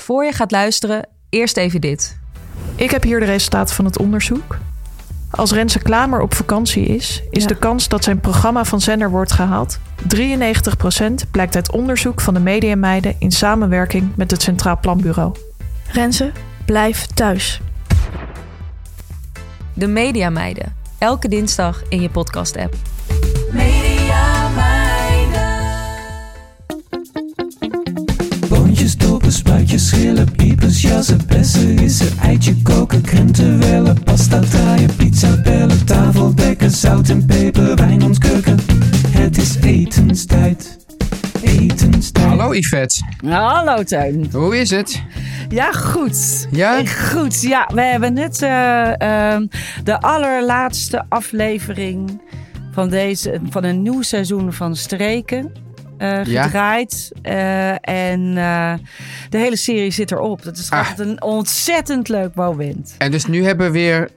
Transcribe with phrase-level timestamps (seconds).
[0.00, 2.18] Voor je gaat luisteren, eerst even dit.
[2.74, 4.58] Ik heb hier de resultaten van het onderzoek.
[5.30, 7.48] Als Renze Klamer op vakantie is, is Ja.
[7.48, 12.40] de kans dat zijn programma van zender wordt gehaald 93% blijkt uit onderzoek van de
[12.40, 15.34] Mediameiden in samenwerking met het Centraal Planbureau.
[15.92, 16.32] Renze,
[16.64, 17.60] blijf thuis.
[19.74, 20.76] De Mediameiden.
[20.98, 22.74] Elke dinsdag in je podcast-app.
[28.48, 29.17] Boontjes, dopen,
[29.58, 36.34] spuitjes, schillen, piepers, jassen, bessen, rissen, eitje koken, krenten wellen, pasta draaien, pizza bellen, tafel
[36.34, 38.58] dekken, zout en peper, wijn ontkurken.
[39.08, 40.78] Het is etenstijd,
[41.42, 42.26] etenstijd.
[42.26, 44.28] Hallo Yvette, Hallo Teun.
[44.32, 45.02] hoe is het?
[45.48, 46.48] Ja, goed.
[46.50, 46.84] Ja?
[46.84, 47.70] Goed, ja.
[47.74, 49.46] We hebben net eh, ehm,
[49.84, 52.20] de allerlaatste aflevering
[52.72, 55.52] van, deze, van een nieuw seizoen van Streken
[55.98, 56.42] eh, Ja.
[56.42, 57.12] gedraaid.
[57.22, 58.72] Eh, en eh,
[59.30, 60.42] de hele serie zit erop.
[60.42, 60.88] Dat is Ah.
[60.96, 62.94] een ontzettend leuk moment.
[62.98, 64.08] En dus nu hebben we weer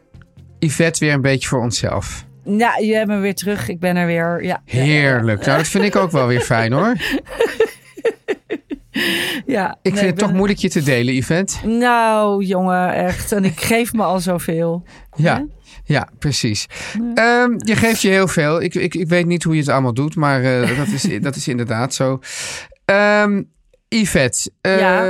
[0.60, 2.26] Yvette weer een beetje voor onszelf.
[2.44, 3.68] Ja, je hebt me weer terug.
[3.68, 4.44] Ik ben er weer.
[4.44, 5.46] Ja, Heerlijk.
[5.46, 6.96] Nou, dat vind ik ook wel weer fijn hoor.
[9.46, 9.78] ja.
[9.82, 11.68] Ik Nee, vind het toch moeilijk je te delen, Yvette.
[11.68, 13.32] Nou, jongen, echt.
[13.32, 14.84] En ik geef me al zoveel.
[15.16, 15.46] Ja,
[15.92, 16.66] ja precies.
[17.16, 18.62] Ehm, je geeft je heel veel.
[18.62, 21.36] Ik, ik, ik weet niet hoe je het allemaal doet, maar eh, dat, is, dat
[21.36, 22.20] is inderdaad zo.
[22.86, 23.42] Ehm
[23.88, 25.04] Yvette, eh, Ja.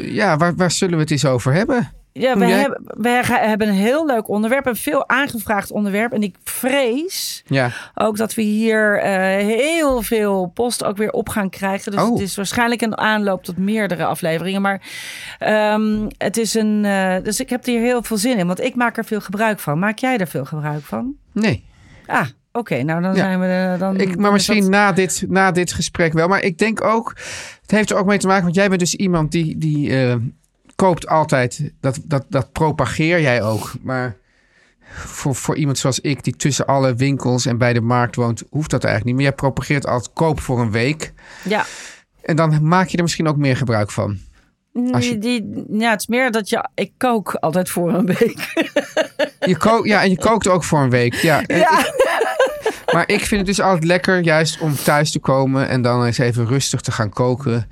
[0.00, 1.92] ja, waar, waar zullen we het eens over hebben?
[2.14, 4.66] Ja, we, Jij- hebben, we hebben een heel leuk onderwerp.
[4.66, 6.12] Een veel aangevraagd onderwerp.
[6.12, 11.28] En ik vrees Ja, ook dat we hier eh, heel veel post ook weer op
[11.28, 11.92] gaan krijgen.
[11.92, 12.10] Dus Oh.
[12.12, 14.62] het is waarschijnlijk een aanloop tot meerdere afleveringen.
[14.62, 14.80] Maar
[15.38, 16.84] ehm, het is een.
[16.84, 18.46] eh, dus ik heb er hier heel veel zin in.
[18.46, 19.78] Want ik maak er veel gebruik van.
[19.78, 21.14] Maak jij er veel gebruik van?
[21.32, 21.64] nee.
[22.06, 22.82] Ah, oké.
[22.82, 23.16] nou, dan Ja.
[23.16, 23.46] zijn we.
[23.46, 26.28] eh, dan, Ik, maar is misschien dat- na, dit, na dit gesprek wel.
[26.28, 27.16] Maar ik denk ook,
[27.62, 29.90] het heeft er ook mee te maken, want jij bent dus iemand die, die
[30.82, 33.72] koopt altijd, dat, dat, dat propageer jij ook.
[33.82, 34.16] Maar
[34.92, 38.70] voor, voor iemand zoals ik, die tussen alle winkels en bij de markt woont, hoeft
[38.70, 39.14] dat eigenlijk niet.
[39.14, 41.12] Maar jij propageert altijd koop voor een week.
[41.44, 41.64] Ja.
[42.22, 44.18] En dan maak je er misschien ook meer gebruik van.
[44.92, 46.68] Als je- Die, die, ja, het is meer dat je.
[46.74, 48.52] Ik kook altijd voor een week.
[49.46, 51.14] Je ko ja, en je kookt ook voor een week.
[51.14, 51.78] Ja, en Ja.
[51.78, 52.10] ik-
[52.94, 56.18] maar ik vind het dus altijd lekker juist om thuis te komen en dan eens
[56.18, 57.68] even rustig te gaan koken.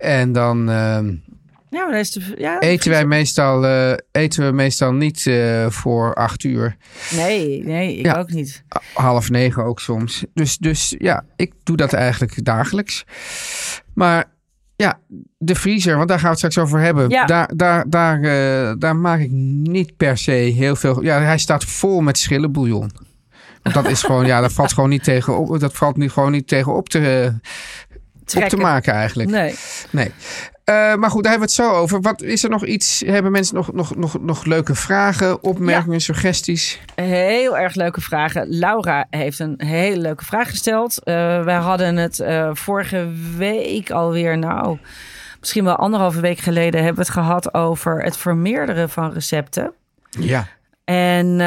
[0.00, 1.14] En dan ehm,
[1.70, 5.66] Ja, maar dat is de, ja, eten wij meestal, eh, eten we meestal niet eh,
[5.70, 6.76] voor acht uur.
[7.10, 8.18] Nee, nee, ik Ja.
[8.18, 8.64] ook niet.
[8.94, 10.24] Half negen ook soms.
[10.34, 13.04] Dus, dus ja, ik doe dat eigenlijk dagelijks.
[13.94, 14.24] Maar
[14.76, 14.98] ja,
[15.38, 17.08] de vriezer, want daar gaan we het straks over hebben.
[17.08, 17.24] Ja.
[17.24, 21.02] Daar, daar, daar, eh, daar maak ik niet per se heel veel.
[21.02, 22.90] Ja, hij staat vol met schillenbouillon.
[23.62, 25.60] Want dat is gewoon, ja, dat valt gewoon niet tegen op.
[25.60, 27.32] Dat valt niet, gewoon niet tegen op te,
[28.36, 29.30] op te maken eigenlijk.
[29.30, 29.54] Nee.
[29.90, 30.10] Nee.
[30.66, 32.00] Eh, maar goed, daar hebben we het zo over.
[32.00, 33.02] Wat is er nog iets?
[33.06, 36.80] Hebben mensen nog, nog, nog, nog leuke vragen, opmerkingen, suggesties?
[36.94, 38.58] Heel erg leuke vragen.
[38.58, 41.02] Laura heeft een hele leuke vraag gesteld.
[41.02, 44.78] Eh wij hadden het eh, vorige week alweer, nou,
[45.40, 49.72] misschien wel anderhalve week geleden, hebben we het gehad over het vermeerderen van recepten.
[50.10, 50.46] Ja.
[50.84, 51.40] En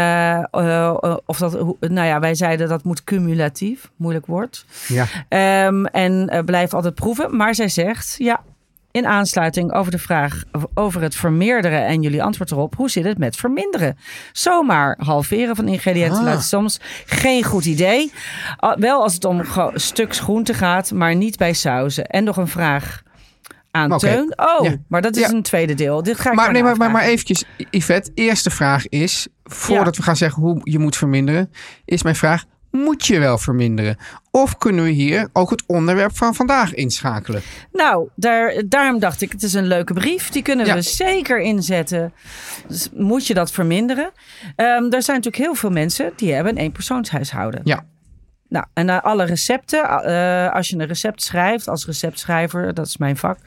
[1.26, 4.66] of dat, nou ja, wij zeiden dat moet cumulatief, moeilijk woord.
[4.88, 5.06] Ja.
[5.28, 7.36] Ehm, en eh, blijf altijd proeven.
[7.36, 8.44] Maar zij zegt, ja,
[8.92, 10.44] in aansluiting over de vraag
[10.74, 13.98] over het vermeerderen en jullie antwoord erop, hoe zit het met verminderen?
[14.32, 16.24] Zomaar halveren van ingrediënten Ah.
[16.24, 18.12] lijkt soms geen goed idee.
[18.58, 19.42] Ah, wel als het om
[19.74, 22.06] stuks groente gaat, maar niet bij sauzen.
[22.06, 23.02] En nog een vraag
[23.72, 23.98] aan.
[23.98, 24.34] Teun.
[24.36, 24.76] Oh, Ja.
[24.88, 25.30] maar dat is Ja.
[25.36, 26.04] een tweede deel.
[26.04, 28.12] Dit ga ik Maar, nee, maar, maar, maar eventjes, Yvette.
[28.14, 30.00] Eerste vraag is, voordat Ja.
[30.02, 31.52] we gaan zeggen hoe je moet verminderen,
[31.86, 33.98] is mijn vraag, moet je wel verminderen?
[34.32, 37.42] Of kunnen we hier ook het onderwerp van vandaag inschakelen?
[37.72, 40.30] Nou, daar, daarom dacht ik, het is een leuke brief.
[40.30, 40.74] Die kunnen Ja.
[40.76, 42.14] we zeker inzetten.
[42.68, 44.12] Dus moet je dat verminderen?
[44.56, 47.62] Ehm er zijn natuurlijk heel veel mensen die hebben een eenpersoonshuishouden.
[47.64, 47.86] Ja.
[48.50, 52.98] Nou, en naar alle recepten, eh, als je een recept schrijft, als receptschrijver, dat is
[52.98, 53.38] mijn vak,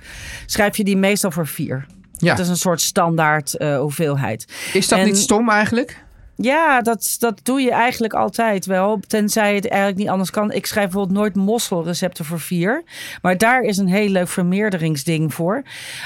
[0.46, 1.86] schrijf je die meestal voor vier.
[2.12, 2.34] Ja.
[2.34, 4.52] Dat is een soort standaard eh, hoeveelheid.
[4.72, 6.04] Is dat En- niet stom eigenlijk?
[6.36, 9.00] Ja, dat, dat doe je eigenlijk altijd wel.
[9.06, 10.52] Tenzij het eigenlijk niet anders kan.
[10.52, 12.82] Ik schrijf bijvoorbeeld nooit mosselrecepten voor vier.
[13.22, 15.62] Maar daar is een heel leuk vermeerderingsding voor.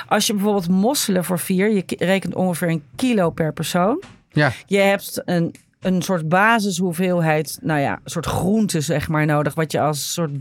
[0.08, 4.02] Als je bijvoorbeeld mosselen voor vier, je rekent ongeveer een kilo per persoon.
[4.30, 4.52] Ja.
[4.66, 9.54] Je hebt een, een soort basishoeveelheid, nou ja, een soort groente zeg maar nodig.
[9.54, 10.32] Wat je als soort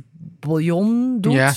[0.45, 1.33] bouillon doet.
[1.33, 1.53] Ja.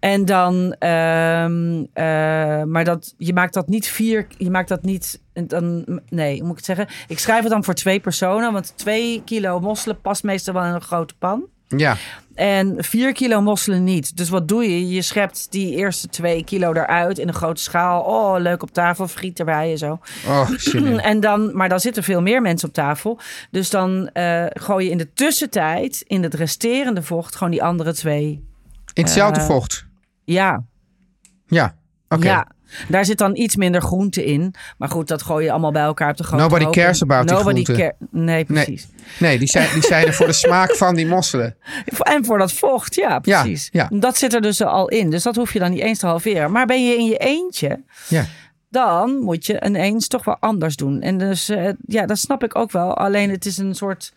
[0.00, 5.22] En dan, ehm, eh, maar dat, je maakt dat niet vier, je maakt dat niet,
[5.32, 6.88] dan, nee, hoe moet ik het zeggen?
[7.08, 10.74] Ik schrijf het dan voor twee personen, want twee kilo mosselen past meestal wel in
[10.74, 11.44] een grote pan.
[11.76, 11.96] Ja.
[12.34, 14.16] En vier kilo mosselen niet.
[14.16, 14.88] Dus wat doe je?
[14.88, 18.02] Je schept die eerste twee kilo eruit in een grote schaal.
[18.02, 19.98] Oh, leuk op tafel, friet erbij en zo.
[20.26, 20.50] Oh.
[20.98, 23.18] En dan, maar dan zitten veel meer mensen op tafel.
[23.50, 27.94] Dus dan eh, gooi je in de tussentijd, in het resterende vocht, gewoon die andere
[27.94, 28.44] twee.
[28.92, 29.86] In hetzelfde Eh, vocht.
[30.24, 30.64] Ja,
[31.46, 31.74] Ja.
[32.08, 32.26] Oké.
[32.26, 32.46] ja.
[32.88, 34.54] Daar zit dan iets minder groente in.
[34.78, 36.72] Maar goed, dat gooi je allemaal bij elkaar op de grote Nobody hoop.
[36.74, 37.82] cares about die Nobody groente.
[37.82, 38.88] care- Nee, precies.
[39.18, 41.56] Nee, die zijn, die zijn er voor de smaak van die mosselen.
[41.98, 43.68] En voor dat vocht, ja, precies.
[43.72, 43.88] ja.
[43.92, 45.10] Dat zit er dus al in.
[45.10, 46.50] Dus dat hoef je dan niet eens te halveren.
[46.52, 48.24] Maar ben je in je eentje, Ja.
[48.70, 51.00] dan moet je ineens toch wel anders doen.
[51.00, 52.96] En dus, eh, ja, dat snap ik ook wel.
[52.96, 54.12] Alleen het is een soort,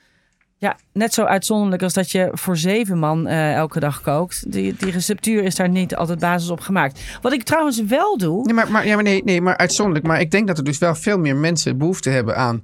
[0.65, 4.51] ja, net zo uitzonderlijk als dat je voor zeven man eh, elke dag kookt.
[4.51, 7.01] Die, die receptuur is daar niet altijd basis op gemaakt.
[7.21, 10.05] Wat ik trouwens wel doe, Nee, maar, maar, ja, maar nee, nee, maar uitzonderlijk.
[10.07, 12.63] Maar ik denk dat er dus wel veel meer mensen behoefte hebben aan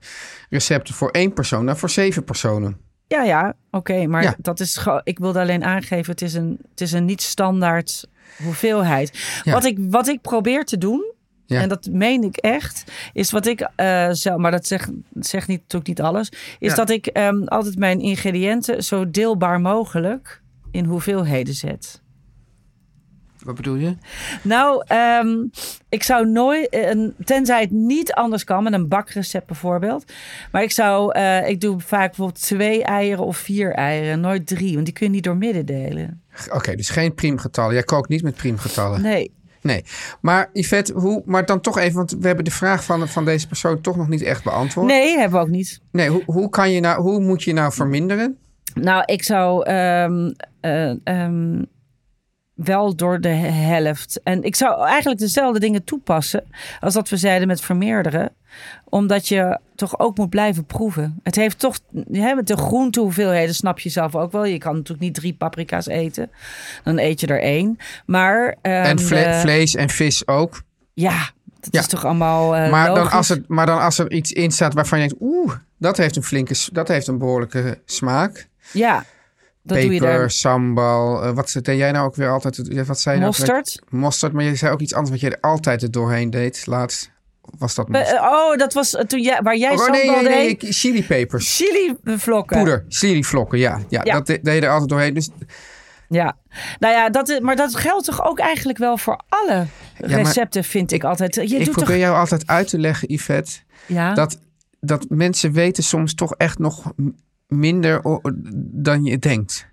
[0.50, 2.78] recepten voor één persoon dan voor zeven personen.
[3.08, 4.36] ja, ja, oké, maar Ja.
[4.38, 8.08] dat is ik wilde alleen aangeven, het is een, het is een niet standaard
[8.44, 9.20] hoeveelheid.
[9.44, 9.52] Ja.
[9.54, 11.14] Wat, ik, wat ik probeer te doen,
[11.52, 11.62] Ja.
[11.62, 12.84] En dat meen ik echt.
[13.14, 16.30] Is wat ik eh zelf, maar dat zegt, zegt niet, natuurlijk niet alles.
[16.60, 16.76] Is Ja.
[16.76, 22.02] dat ik ehm, altijd mijn ingrediënten zo deelbaar mogelijk in hoeveelheden zet.
[23.44, 23.96] Wat bedoel je?
[24.44, 25.46] Nou, ehm,
[25.90, 30.12] ik zou nooit, eh, tenzij het niet anders kan, met een bakrecept bijvoorbeeld.
[30.52, 34.74] Maar ik zou, eh, ik doe vaak bijvoorbeeld twee eieren of vier eieren, nooit drie,
[34.74, 36.22] want die kun je niet door midden delen.
[36.54, 37.74] Oké, dus geen priemgetallen.
[37.74, 39.02] Jij kookt niet met priemgetallen.
[39.02, 39.32] Nee.
[39.62, 39.84] Nee.
[40.22, 43.48] Maar Yvette, hoe, maar dan toch even, want we hebben de vraag van, van deze
[43.48, 44.88] persoon toch nog niet echt beantwoord.
[44.88, 45.82] Nee, hebben we ook niet.
[45.92, 48.38] Nee, hoe, hoe, kan je nou, hoe moet je nou verminderen?
[48.74, 50.32] Nou, ik zou ehm,
[50.62, 51.64] eh, ehm,
[52.54, 54.20] wel door de helft.
[54.24, 56.44] En ik zou eigenlijk dezelfde dingen toepassen
[56.80, 58.36] als dat we zeiden met vermeerderen.
[58.92, 61.20] Omdat je toch ook moet blijven proeven.
[61.24, 61.80] Het heeft toch,
[62.12, 64.46] hè, met de groentehoeveelheden snap je zelf ook wel.
[64.46, 66.30] Je kan natuurlijk niet drie paprika's eten.
[66.84, 67.78] Dan eet je er één.
[68.06, 70.62] Maar, ehm, en vle- de- vlees en vis ook.
[70.94, 71.30] ja,
[71.60, 71.80] dat Ja.
[71.80, 74.74] is toch allemaal eh, maar, dan als er, maar dan als er iets in staat
[74.74, 78.48] waarvan je denkt, oeh, dat heeft een flinke, dat heeft een behoorlijke smaak.
[78.74, 79.04] Ja,
[79.64, 80.32] dat doe je daar.
[80.32, 82.86] sambal, eh, wat deed jij nou ook weer altijd?
[82.88, 83.34] Wat zei je nou?
[83.38, 83.82] Mosterd.
[83.90, 86.66] Mosterd, maar je zei ook iets anders wat je er altijd er doorheen deed.
[86.68, 87.12] Laatst
[87.58, 87.90] was dat.
[87.90, 90.64] Eh, oh, dat was eh, toen jij, waar jij Oh, nee, nee, nee, deed.
[90.64, 91.56] ik- chilipepers.
[91.56, 92.58] Chili vlokken.
[92.58, 93.80] Poeder, chilivlokken, ja.
[93.90, 94.02] ja.
[94.04, 94.14] Ja.
[94.14, 95.14] Dat de- deed je er altijd doorheen.
[95.14, 95.30] Dus
[96.10, 96.38] Ja,
[96.80, 99.66] nou ja, dat is, maar dat geldt toch ook eigenlijk wel voor alle
[99.98, 101.36] recepten, vind ik, altijd.
[101.36, 102.04] Je ik doet probeer toch...
[102.04, 103.52] jou altijd uit te leggen, Yvette,
[103.86, 104.40] Ja, dat,
[104.80, 106.94] dat mensen weten soms toch echt nog
[107.48, 108.02] minder
[108.72, 109.70] dan je denkt.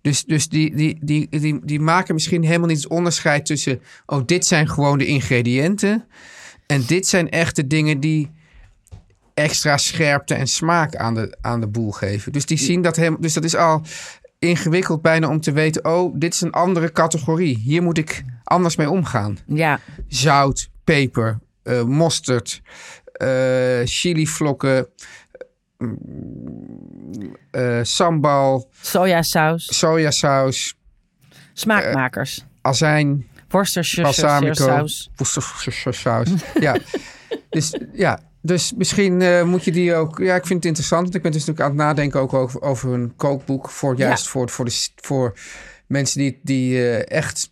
[0.00, 3.80] Dus, dus die, die, die, die, die maken misschien helemaal niet het onderscheid tussen...
[4.06, 6.04] oh, dit zijn gewoon de ingrediënten...
[6.72, 8.30] en dit zijn echt de dingen die
[9.34, 12.32] extra scherpte en smaak aan de, aan de boel geven.
[12.32, 13.20] Dus die zien dat helemaal...
[13.20, 13.82] Dus dat is al
[14.38, 15.84] ingewikkeld bijna om te weten...
[15.84, 17.58] oh, dit is een andere categorie.
[17.58, 19.38] Hier moet ik anders mee omgaan.
[19.46, 22.62] Ja, zout, peper, eh, mosterd,
[23.12, 24.86] eh chilivlokken,
[25.78, 25.96] mm,
[27.50, 30.76] eh, sambal, sojasaus, sojasaus,
[31.52, 33.26] smaakmakers, azijn,
[35.16, 36.28] Worcestershire saus.
[36.60, 36.76] Ja.
[37.50, 40.18] dus ja, dus misschien eh, moet je die ook.
[40.18, 41.02] Ja, ik vind het interessant.
[41.02, 44.24] Want ik ben dus natuurlijk aan het nadenken ook over, over een kookboek voor juist
[44.24, 44.30] Ja.
[44.30, 45.38] voor, voor, de, voor
[45.86, 47.50] mensen die, die eh, echt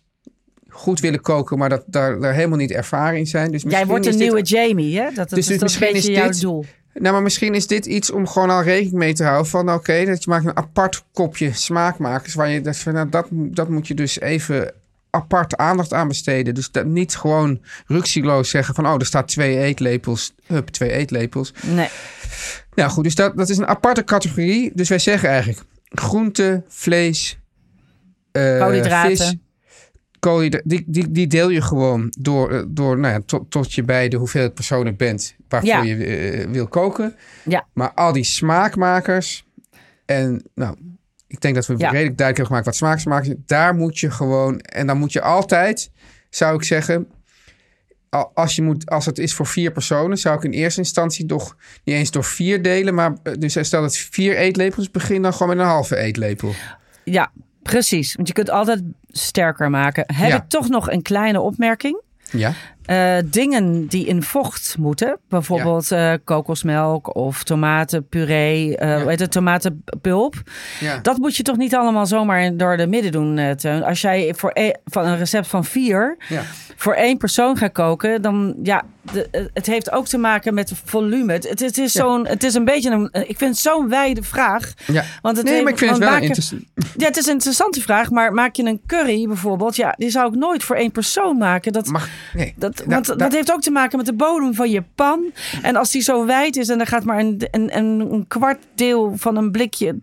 [0.69, 3.51] goed willen koken, maar dat daar, daar helemaal niet ervaren in zijn.
[3.51, 5.05] Dus Jij wordt een dit- nieuwe Jamie, hè?
[5.05, 6.65] Dat, dat, Dus is dat misschien een beetje is jouw dit- doel.
[6.93, 9.47] Nou, maar misschien is dit iets om gewoon al rekening mee te houden.
[9.51, 12.33] Van oké, dat je maakt een apart kopje smaakmakers.
[12.33, 14.73] Waar je dat, van, nou, dat, dat moet je dus even
[15.11, 16.53] apart aandacht aan besteden.
[16.53, 18.87] Dus dat niet gewoon ruksigloos zeggen van...
[18.87, 20.33] oh, er staat twee eetlepels.
[20.45, 21.53] Hup, twee eetlepels.
[21.65, 21.89] Nee.
[22.75, 24.71] Nou goed, dus dat, dat is een aparte categorie.
[24.73, 27.39] Dus wij zeggen eigenlijk groente, vlees,
[28.31, 29.17] Koolhydraten.
[29.17, 29.35] vis,
[30.19, 30.69] koolhydraten.
[30.69, 34.07] Die, die, die deel je gewoon door, eh, door nou ja, tot, tot je bij
[34.09, 35.81] de hoeveelheid personen bent waarvoor Ja.
[35.83, 37.15] je eh, wil koken.
[37.43, 37.67] Ja.
[37.73, 39.45] Maar al die smaakmakers
[40.05, 40.75] en nou,
[41.31, 41.89] ik denk dat we Ja.
[41.89, 43.43] redelijk duidelijk hebben gemaakt wat smaakmakers zijn.
[43.45, 45.91] Daar moet je gewoon en dan moet je altijd,
[46.29, 47.07] zou ik zeggen,
[48.09, 51.25] al- als, je moet, als het is voor vier personen, zou ik in eerste instantie
[51.25, 52.93] toch niet eens door vier delen.
[52.93, 56.53] Maar eh, dus stel dat vier eetlepels, begin dan gewoon met een halve eetlepel.
[57.03, 57.31] Ja,
[57.63, 58.15] precies.
[58.15, 60.03] Want je kunt altijd sterker maken.
[60.15, 60.35] Heb Ja.
[60.35, 62.01] ik toch nog een kleine opmerking?
[62.31, 62.53] Ja,
[62.85, 68.99] Eh, dingen die in vocht moeten, bijvoorbeeld eh, kokosmelk of tomatenpuree, eh Ja.
[69.01, 70.35] hoe heet het, tomatenpulp.
[70.79, 70.97] ja.
[70.97, 73.83] Dat moet je toch niet allemaal zomaar door de midden doen, eh, Teun.
[73.83, 76.41] Als jij voor e- van een recept van vier ja.
[76.75, 80.71] voor één persoon gaat koken, dan ja, de, eh, het heeft ook te maken met
[80.85, 81.33] volume.
[81.33, 84.73] Het, het, is zo'n, het is een beetje een, ik vind het zo'n wijde vraag.
[84.87, 85.03] ja.
[85.21, 86.63] Want het Nee, heeft- maar ik vind het wel maken- interessant.
[86.97, 90.27] Ja, het is een interessante vraag, maar maak je een curry bijvoorbeeld, ja, die zou
[90.33, 91.71] ik nooit voor één persoon maken.
[91.73, 92.53] Dat, Mag, nee.
[92.57, 95.31] dat, Nou, want dat heeft ook te maken met de bodem van je pan.
[95.61, 98.59] En als die zo wijd is en er gaat maar een, een, een, een kwart
[98.75, 99.99] deel van een blikje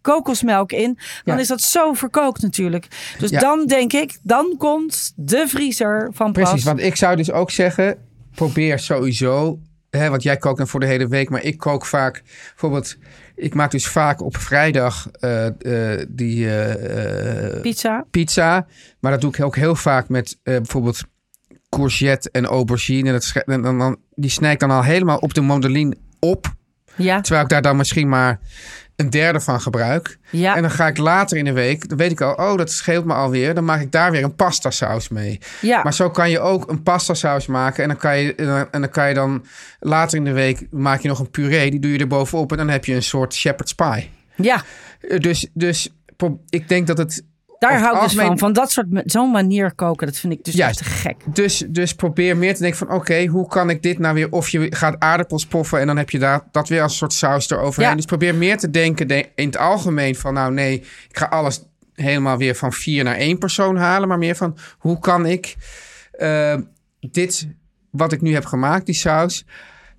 [0.00, 1.40] kokosmelk in, dan Ja.
[1.40, 2.86] is dat zo verkookt natuurlijk.
[3.18, 3.40] Dus Ja.
[3.40, 6.42] dan denk ik, dan komt de vriezer van pas.
[6.42, 7.96] Precies, want ik zou dus ook zeggen,
[8.34, 9.58] probeer sowieso,
[9.90, 12.96] hè, want jij kookt dan voor de hele week, maar ik kook vaak, bijvoorbeeld,
[13.34, 18.04] ik maak dus vaak op vrijdag eh, eh, die eh, Pizza.
[18.10, 18.66] pizza,
[19.00, 21.02] maar dat doe ik ook heel vaak met bijvoorbeeld
[21.76, 23.06] courgette en aubergine.
[23.08, 26.54] En dat, en dan, dan, die snij ik dan al helemaal op de mandoline op,
[26.94, 28.40] Ja, terwijl ik daar dan misschien maar
[28.96, 30.18] een derde van gebruik.
[30.30, 30.56] ja.
[30.56, 33.04] En dan ga ik later in de week, dan weet ik al, oh, dat scheelt
[33.04, 33.54] me alweer.
[33.54, 35.38] Dan maak ik daar weer een pasta saus mee.
[35.60, 35.82] ja.
[35.82, 37.82] Maar zo kan je ook een pasta saus maken.
[37.82, 39.44] En dan kan je, en dan- kan je dan
[39.80, 41.70] later in de week maak je nog een puree.
[41.70, 42.50] Die doe je er bovenop.
[42.50, 44.10] En dan heb je een soort shepherd's pie.
[44.36, 44.62] ja.
[45.00, 45.88] Eh, Dus, dus
[46.48, 47.24] ik denk dat het.
[47.68, 48.38] Daar hou ik dus van.
[48.38, 50.78] Van dat soort, zo'n manier koken, dat vind ik dus Juist.
[50.78, 51.16] te gek.
[51.34, 54.30] Dus, dus probeer meer te denken van oké, hoe kan ik dit nou weer...
[54.30, 57.50] Of je gaat aardappels poffen en dan heb je daar, dat weer als soort saus
[57.50, 57.90] eroverheen.
[57.90, 57.96] Ja.
[57.96, 60.74] Dus probeer meer te denken de- in het algemeen van nou nee,
[61.08, 61.62] ik ga alles
[61.94, 64.08] helemaal weer van vier naar één persoon halen.
[64.08, 65.56] Maar meer van hoe kan ik
[66.12, 66.54] eh,
[67.00, 67.48] dit
[67.90, 69.44] wat ik nu heb gemaakt, die saus...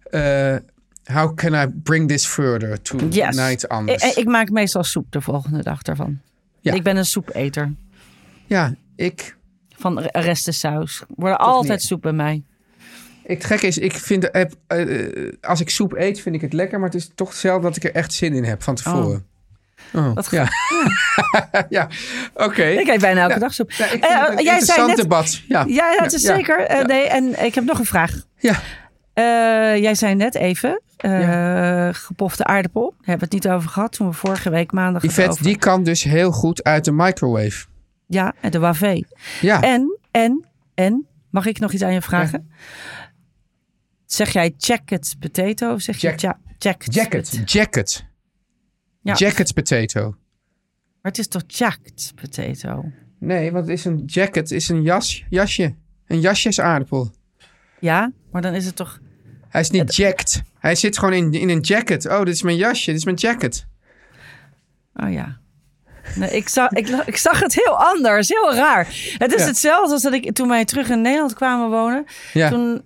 [0.03, 0.55] eh,
[1.03, 3.51] how can I bring this further to Yes.
[3.51, 4.15] iets Ik, anders?
[4.15, 6.20] ik maak meestal soep de volgende dag daarvan.
[6.63, 6.74] Ja.
[6.74, 7.74] Ik ben een soepeter.
[8.46, 9.36] ja, ik...
[9.77, 11.03] Van re- restensaus.
[11.08, 12.43] Worden altijd soep bij mij.
[13.24, 16.53] Ik, het gekke is, ik vind, eh, eh, als ik soep eet, vind ik het
[16.53, 16.79] lekker.
[16.79, 19.25] Maar het is toch zelden dat ik er echt zin in heb van tevoren.
[19.93, 20.48] Oh, Wat ja.
[21.70, 21.88] ja,
[22.34, 22.63] oké.
[22.63, 23.39] Ik eet bijna elke Ja.
[23.39, 23.72] dag soep.
[23.72, 25.41] Ja, ik vind Eh, het een jij zei interessant net- debat.
[25.48, 26.86] Ja, Ja, het is zeker.
[26.88, 28.13] Nee, en ik heb nog een vraag.
[28.39, 28.60] Ja.
[29.13, 29.24] Eh,
[29.77, 32.89] jij zei net even, eh, gepofte aardappel.
[32.89, 35.43] Daar hebben we het niet over gehad toen we vorige week maandag Yvette, over...
[35.43, 37.65] die kan dus heel goed uit de microwave.
[38.08, 39.03] Ja, en de wavé.
[39.41, 42.51] Ja, En, en, en, mag ik nog iets aan je vragen?
[44.05, 46.93] Zeg jij jacket potato of zeg Jack- je ja, jacket?
[46.93, 48.05] jacket, jacket.
[49.01, 49.13] Ja.
[49.13, 50.01] Jacket potato.
[51.01, 52.86] Maar het is toch jacket potato?
[53.20, 55.75] Nee, want het is een jacket, is een jas, jasje.
[56.08, 57.12] Een jasjesaardappel.
[57.83, 58.99] Ja, maar dan is het toch...
[59.49, 60.41] Hij is niet jacked.
[60.59, 62.05] Hij zit gewoon in, in een jacket.
[62.09, 63.65] Oh, dit is mijn jasje, dit is mijn jacket.
[64.93, 65.37] Oh ja.
[66.15, 68.85] Nee, ik, zag, ik, ik zag het heel anders, heel raar.
[69.17, 69.47] Het is Ja.
[69.47, 72.05] hetzelfde als dat ik toen wij terug in Nederland kwamen wonen.
[72.33, 72.81] Ja, Toen,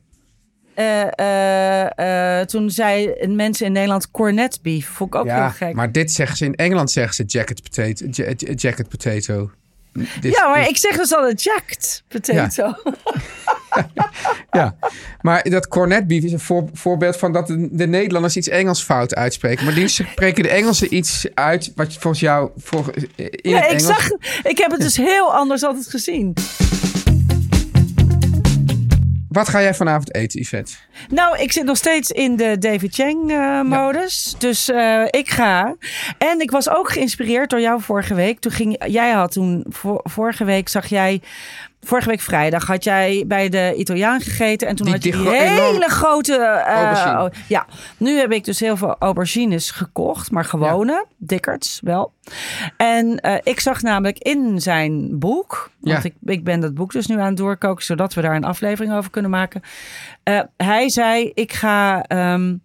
[0.74, 4.88] eh, eh, eh, toen zei mensen in Nederland cornet beef.
[4.88, 5.74] Vond ik ook heel ja gek.
[5.74, 8.06] maar dit zeggen ze in Engeland zeggen ze jacket potato.
[8.12, 9.52] ja- ja- jacket potato.
[10.22, 12.74] Dit- ja, maar dit- ik zeg dus altijd jacked potato.
[14.52, 14.76] Ja,
[15.22, 18.84] maar dat cornet beef is een voor- voorbeeld van dat de, de Nederlanders iets Engels
[18.84, 19.66] fout uitspreken.
[19.66, 23.70] Maar die spreken de Engelsen iets uit wat volgens jou voor, in Ja, het ik,
[23.80, 23.84] Engels...
[23.86, 24.10] zag,
[24.44, 26.34] ik heb het dus heel anders altijd gezien.
[29.38, 30.74] Wat ga jij vanavond eten, Yvette?
[31.10, 34.36] Nou, ik zit nog steeds in de David Chang-modus.
[34.38, 35.76] Dus eh, ik ga.
[36.18, 38.40] En ik was ook geïnspireerd door jou vorige week.
[38.40, 41.22] Toen ging, jij had toen, vor- vorige week zag jij...
[41.88, 44.68] Vorige week vrijdag had jij bij de Italiaan gegeten.
[44.68, 46.64] En toen Die- had je die hele grote...
[46.68, 47.66] oh, ja,
[47.98, 50.32] nu heb ik dus heel veel aubergines gekocht.
[50.32, 52.14] Maar gewone, dikkerts wel.
[52.78, 55.72] En eh, ik zag namelijk in zijn boek...
[55.80, 56.10] Want Ja.
[56.10, 57.84] ik, ik ben dat boek dus nu aan het doorkoken...
[57.86, 59.62] zodat we daar een aflevering over kunnen maken.
[60.24, 62.02] Eh, hij zei, ik ga...
[62.04, 62.56] ehm,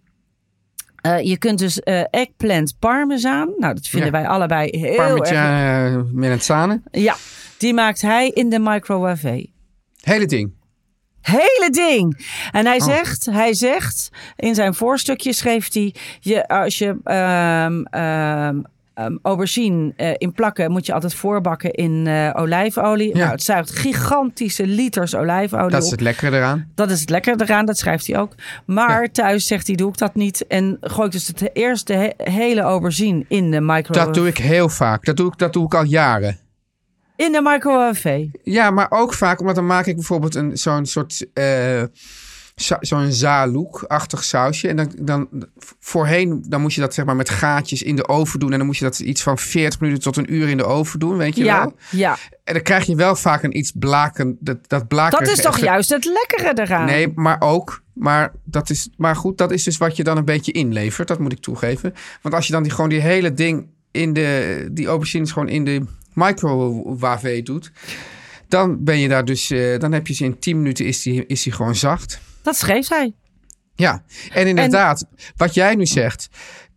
[1.01, 3.53] eh, je kunt dus eh eggplant parmesan.
[3.57, 4.17] Nou, dat vinden Ja.
[4.19, 4.95] wij allebei heel erg...
[5.07, 6.81] Parmigiano melanzane.
[6.91, 7.15] Ja,
[7.63, 9.49] Die maakt hij in de microwave.
[10.01, 10.53] Hele ding.
[11.21, 12.25] Hele ding.
[12.51, 12.67] En Oh.
[12.67, 17.83] hij zegt, hij zegt, in zijn voorstukje schreef hij, je, als je ehm
[18.95, 23.07] ehm, aubergine eh, in plakken moet je altijd voorbakken in eh, olijfolie.
[23.07, 23.17] Ja.
[23.17, 26.71] Nou, het zuigt gigantische liters olijfolie Dat is het lekkere eraan.
[26.75, 28.35] Dat is het lekker eraan, dat schrijft hij ook.
[28.65, 30.47] Maar thuis zegt hij, doe ik dat niet.
[30.47, 34.05] En gooi ik dus het eerste he- hele aubergine in de microwave.
[34.05, 35.05] Dat doe ik heel vaak.
[35.05, 36.37] Dat doe ik, dat doe ik al jaren.
[37.15, 38.29] In de microwave.
[38.43, 41.25] Ja, maar ook vaak, omdat dan maak ik bijvoorbeeld een, zo'n soort.
[42.55, 44.67] sa- zo'n zalouk-achtig sausje.
[44.67, 45.27] En dan, dan
[45.79, 48.51] voorheen dan moest je dat zeg maar met gaatjes in de oven doen.
[48.51, 50.99] En dan moest je dat iets van 40 minuten tot een uur in de oven
[50.99, 51.73] doen, weet je Ja, wel.
[51.91, 52.17] ja.
[52.43, 54.37] En dan krijg je wel vaak een iets blaken.
[54.39, 56.85] Dat, dat, blaken, Dat is toch juist het lekkere eraan?
[56.85, 57.81] Nee, maar ook.
[57.93, 61.07] Maar, dat is, maar goed, dat is dus wat je dan een beetje inlevert.
[61.07, 61.93] Dat moet ik toegeven.
[62.21, 64.67] Want als je dan die, gewoon die hele ding in de...
[64.71, 67.71] Die aubergines gewoon in de microwave doet...
[68.47, 69.49] Dan ben je daar dus...
[69.51, 72.19] eh, dan heb je ze in 10 minuten is die, is die gewoon zacht.
[72.41, 73.13] Dat schreef hij.
[73.75, 75.05] Ja, en inderdaad,
[75.35, 76.27] wat jij nu zegt...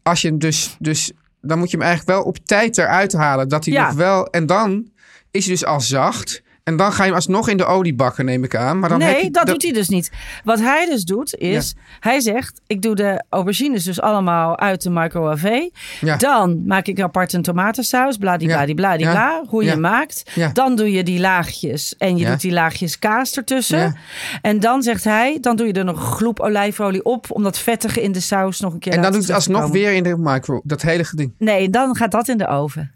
[0.03, 0.77] Als je hem dus...
[0.79, 3.49] dus dan moet je hem eigenlijk wel op tijd eruit halen.
[3.49, 3.87] Dat hij Ja.
[3.87, 4.27] nog wel...
[4.27, 4.91] En dan
[5.31, 6.43] is hij dus al zacht...
[6.67, 8.79] En dan ga je hem alsnog in de olie bakken, neem ik aan.
[8.79, 10.11] Maar dan heb nee, je, dat doet hij dus niet.
[10.45, 11.75] Wat hij dus doet, is...
[12.01, 15.71] Hij zegt, ik doe de aubergines dus allemaal uit de microwave.
[16.01, 16.17] Ja.
[16.17, 18.17] Dan maak ik apart een tomatensaus.
[18.17, 19.13] Bladibladibladibla.
[19.13, 19.45] Ja.
[19.49, 20.23] Hoe je maakt.
[20.53, 21.97] Dan doe je die laagjes.
[21.97, 23.97] En je doet die laagjes kaas ertussen.
[24.43, 27.27] En dan zegt hij, dan doe je er nog een gloep olijfolie op.
[27.31, 29.93] Om dat vettige in de saus nog een keer En dan doet het alsnog weer
[29.93, 30.61] in de micro.
[30.65, 31.35] Dat hele ding.
[31.39, 32.93] Nee, dan gaat dat in de oven.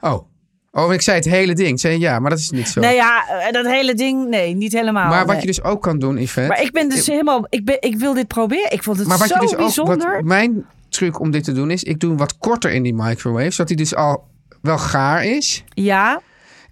[0.00, 0.30] Oh.
[0.74, 1.68] Oh, ik zei het hele ding.
[1.68, 2.80] Ik Zei, ja, maar dat is niet zo.
[2.80, 5.08] Nee, ja, eh, dat hele ding, nee, niet helemaal.
[5.08, 5.40] maar wat nee.
[5.40, 6.48] je dus ook kan doen, Yvette.
[6.48, 8.72] Maar ik ben dus helemaal, ik, ben, ik wil dit proberen.
[8.72, 10.14] Ik vond het maar wat zo je dus ook, bijzonder.
[10.14, 12.94] wat mijn truc om dit te doen is, ik doe hem wat korter in die
[12.94, 14.28] microwave, zodat hij dus al
[14.62, 15.64] wel gaar is.
[15.74, 16.20] Ja,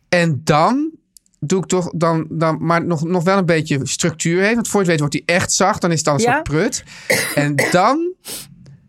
[0.09, 0.91] En dan
[1.41, 4.55] doe ik toch dan, dan maar nog, nog wel een beetje structuur heeft.
[4.55, 6.33] Want voor je weet wordt hij echt zacht, dan is het dan een Ja.
[6.33, 6.85] soort prut.
[7.35, 8.15] En dan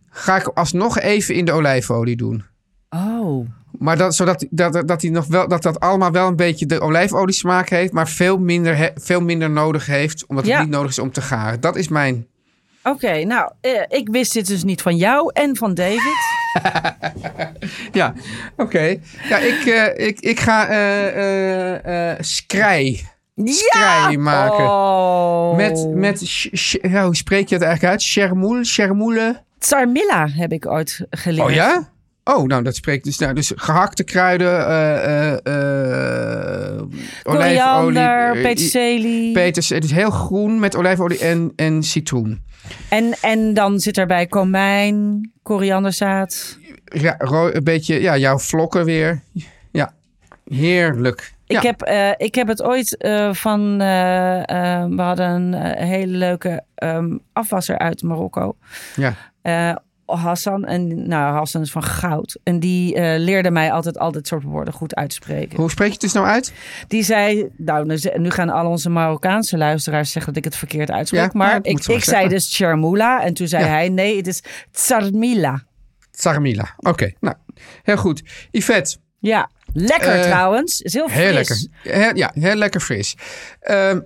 [0.10, 2.44] ga ik alsnog even in de olijfolie doen.
[2.90, 3.48] Oh.
[3.80, 6.80] Maar dat, zodat dat, dat, hij nog wel, dat dat allemaal wel een beetje de
[6.80, 10.56] olijfolie smaak heeft, maar veel minder, he- veel minder nodig heeft, omdat Ja.
[10.56, 11.62] het niet nodig is om te garen.
[11.62, 12.28] Dat is mijn.
[12.84, 16.18] Oké, nou, eh, ik wist dit dus niet van jou en van David.
[17.92, 18.14] Ja,
[18.58, 18.98] oké.
[19.30, 23.02] Ja, ik, eh, ik, ik ga eh eh eh skrij.
[23.36, 24.64] Skrij maken.
[24.70, 25.56] Oh.
[25.56, 28.04] Met, met sh- sh- ja, hoe spreek je het eigenlijk uit?
[28.04, 29.42] Chermoul, chermoule.
[29.60, 31.48] Tsarmilla heb ik ooit geleerd.
[31.48, 31.90] Oh ja?
[32.24, 33.18] Oh, nou, dat spreekt dus.
[33.18, 35.82] Nou, dus gehakte kruiden, eh
[37.24, 39.32] Koriander, eh, peterselie.
[39.34, 42.42] Peters, het is heel groen met olijfolie en, en citroen.
[42.90, 46.58] en, en dan zit erbij komijn, korianderzaad.
[46.86, 49.22] Ja, een beetje, ja, jouw vlokken weer.
[49.72, 49.94] Ja,
[50.46, 51.34] heerlijk.
[51.46, 51.76] Ik, ja.
[51.78, 51.82] heb,
[52.20, 52.96] ik heb het ooit
[53.32, 53.78] van...
[53.78, 58.56] we hadden een hele leuke ehm, afwasser uit Marokko.
[58.96, 59.16] Ja.
[60.18, 60.66] Hassan.
[60.66, 62.40] En nou, Hassan is van goud.
[62.44, 65.58] En die eh, leerde mij altijd al dit soort woorden goed uitspreken.
[65.60, 66.54] Hoe spreek je het dus nou uit?
[66.88, 71.22] Die zei, nou, nu gaan al onze Marokkaanse luisteraars zeggen dat ik het verkeerd uitspreek.
[71.22, 73.24] Ja, maar ik, ik zei dus charmoula.
[73.24, 73.70] En toen zei Ja.
[73.70, 75.64] hij, nee, het is tsarmila.
[76.12, 76.74] Sarmila.
[76.78, 77.36] Oké, nou,
[77.84, 78.22] heel goed.
[78.52, 80.82] Yvette, Ja, lekker Eh, trouwens.
[80.82, 81.24] Is heel fris.
[81.24, 81.68] heel lekker.
[81.84, 83.16] Heel- ja, heel lekker fris.
[83.60, 84.00] Ehm,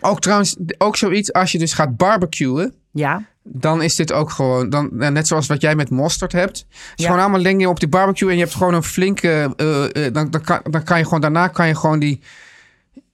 [0.00, 2.74] ook trouwens, ook zoiets als je dus gaat barbecuen.
[2.92, 6.58] Ja, Dan is dit ook gewoon, dan, nou, net zoals wat jij met mosterd hebt.
[6.58, 7.06] Het is Ja.
[7.06, 8.28] gewoon allemaal dingen op die barbecue.
[8.30, 11.20] En je hebt gewoon een flinke, eh, eh, dan, dan, kan, dan kan je gewoon,
[11.20, 12.20] daarna kan je gewoon die,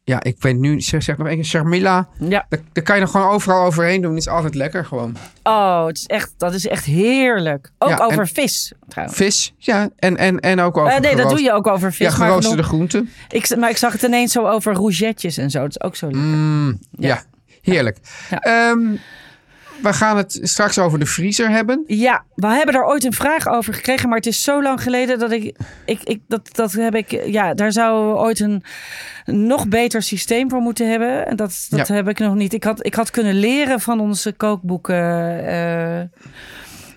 [0.05, 2.09] ja, ik weet nu, zeg, zeg nog één keer, Charmilla.
[2.19, 2.47] ja.
[2.49, 4.17] Daar, daar kan je er gewoon overal overheen doen.
[4.17, 5.17] is altijd lekker gewoon.
[5.43, 7.71] Oh, het is echt, dat is echt heerlijk.
[7.79, 9.19] Ook Ja, over vis, trouwens.
[9.19, 12.07] Vis, ja, en, en, en ook over Eh, nee, dat doe je ook over vis.
[12.13, 13.11] Ja, maar, geroosterde genoeg- groenten.
[13.29, 15.61] ik, maar ik zag het ineens zo over rougetjes en zo.
[15.61, 16.23] Dat is ook zo lekker.
[16.25, 17.23] Mm, ja.
[17.63, 17.99] heerlijk.
[18.31, 18.39] Ja.
[18.39, 18.81] Ehm,
[19.83, 21.85] we gaan het straks over de vriezer hebben.
[21.87, 25.19] Ja, we hebben daar ooit een vraag over gekregen, maar het is zo lang geleden
[25.19, 28.63] dat ik, ik, ik dat, dat heb ik, ja, daar zou ooit een,
[29.25, 31.27] een nog beter systeem voor moeten hebben.
[31.27, 31.95] En dat, dat Ja.
[31.95, 32.53] heb ik nog niet.
[32.53, 34.95] Ik had, ik had kunnen leren van onze kookboeken.
[35.47, 36.09] eh, eh,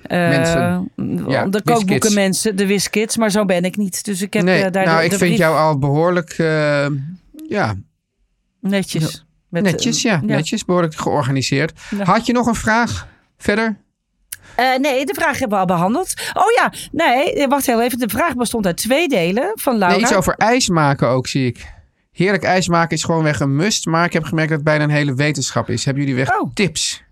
[0.10, 0.92] Mensen.
[1.28, 4.06] Ja, de kookboeken mensen, de Wiskids, maar zo ben ik niet.
[4.06, 6.86] Dus ik heb nee, eh, daar nou, de, ik vind jou al behoorlijk, eh,
[7.48, 7.76] ja,
[8.60, 9.26] netjes.
[9.54, 11.80] Met, netjes, ja, netjes, behoorlijk georganiseerd.
[11.98, 12.04] Ja.
[12.04, 13.78] Had je nog een vraag verder?
[14.56, 16.14] Eh, nee, de vraag hebben we al behandeld.
[16.34, 18.00] Oh ja, nee, wacht heel even.
[18.00, 19.96] De vraag bestond uit twee delen van Laura.
[19.96, 21.72] Nee, iets over ijs maken ook, zie ik.
[22.12, 23.86] Heerlijk ijs maken is gewoon weg een must.
[23.86, 25.86] Maar ik heb gemerkt dat het bijna een hele wetenschap is.
[25.86, 26.54] Hebben jullie weg Oh.
[26.54, 27.04] tips?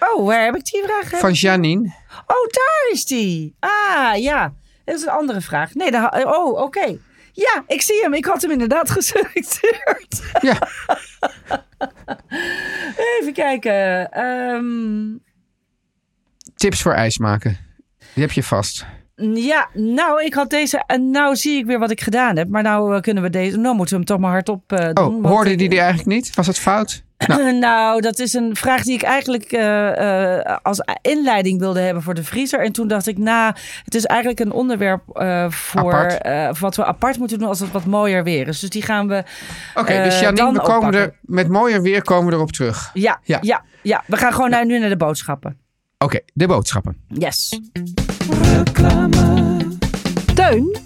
[0.00, 1.20] Oh, waar heb ik die vraag?
[1.20, 1.92] Van Janine.
[2.26, 3.54] Oh, daar is die.
[3.60, 4.52] Ah, ja.
[4.84, 5.74] Dat is een andere vraag.
[5.74, 6.98] Nee, daar- oh, oké.
[7.40, 8.14] Ja, ik zie hem.
[8.14, 10.22] Ik had hem inderdaad geselecteerd.
[10.40, 10.58] Ja,
[13.20, 14.12] Even kijken.
[14.12, 15.16] Ehm,
[16.56, 17.56] tips voor ijs maken.
[18.14, 18.86] Die heb je vast.
[19.34, 20.82] ja, nou, ik had deze.
[20.86, 22.48] En nou zie ik weer wat ik gedaan heb.
[22.48, 23.56] Maar nou eh, kunnen we deze.
[23.56, 25.24] Nou moeten we hem toch maar hardop eh doen.
[25.24, 26.34] Oh, hoorde ik- die die eigenlijk niet?
[26.34, 27.02] Was het fout?
[27.26, 28.00] Nou, Nou.
[28.00, 32.24] dat is een vraag die ik eigenlijk eh, eh, als inleiding wilde hebben voor de
[32.24, 32.60] vriezer.
[32.64, 33.54] En toen dacht ik, nou,
[33.84, 37.70] het is eigenlijk een onderwerp eh, voor eh, wat we apart moeten doen als het
[37.72, 38.60] wat mooier weer is.
[38.60, 39.22] Dus die gaan we.
[39.74, 41.00] Oké, dus Janine, dan we komen oppakken.
[41.00, 42.90] er met mooier weer komen we erop terug.
[42.94, 43.38] Ja, Ja.
[43.40, 43.62] ja.
[43.82, 45.58] ja, We gaan gewoon naar, nu naar de boodschappen.
[45.98, 46.96] Oké, de boodschappen.
[47.08, 47.60] Yes.
[50.34, 50.76] Teun,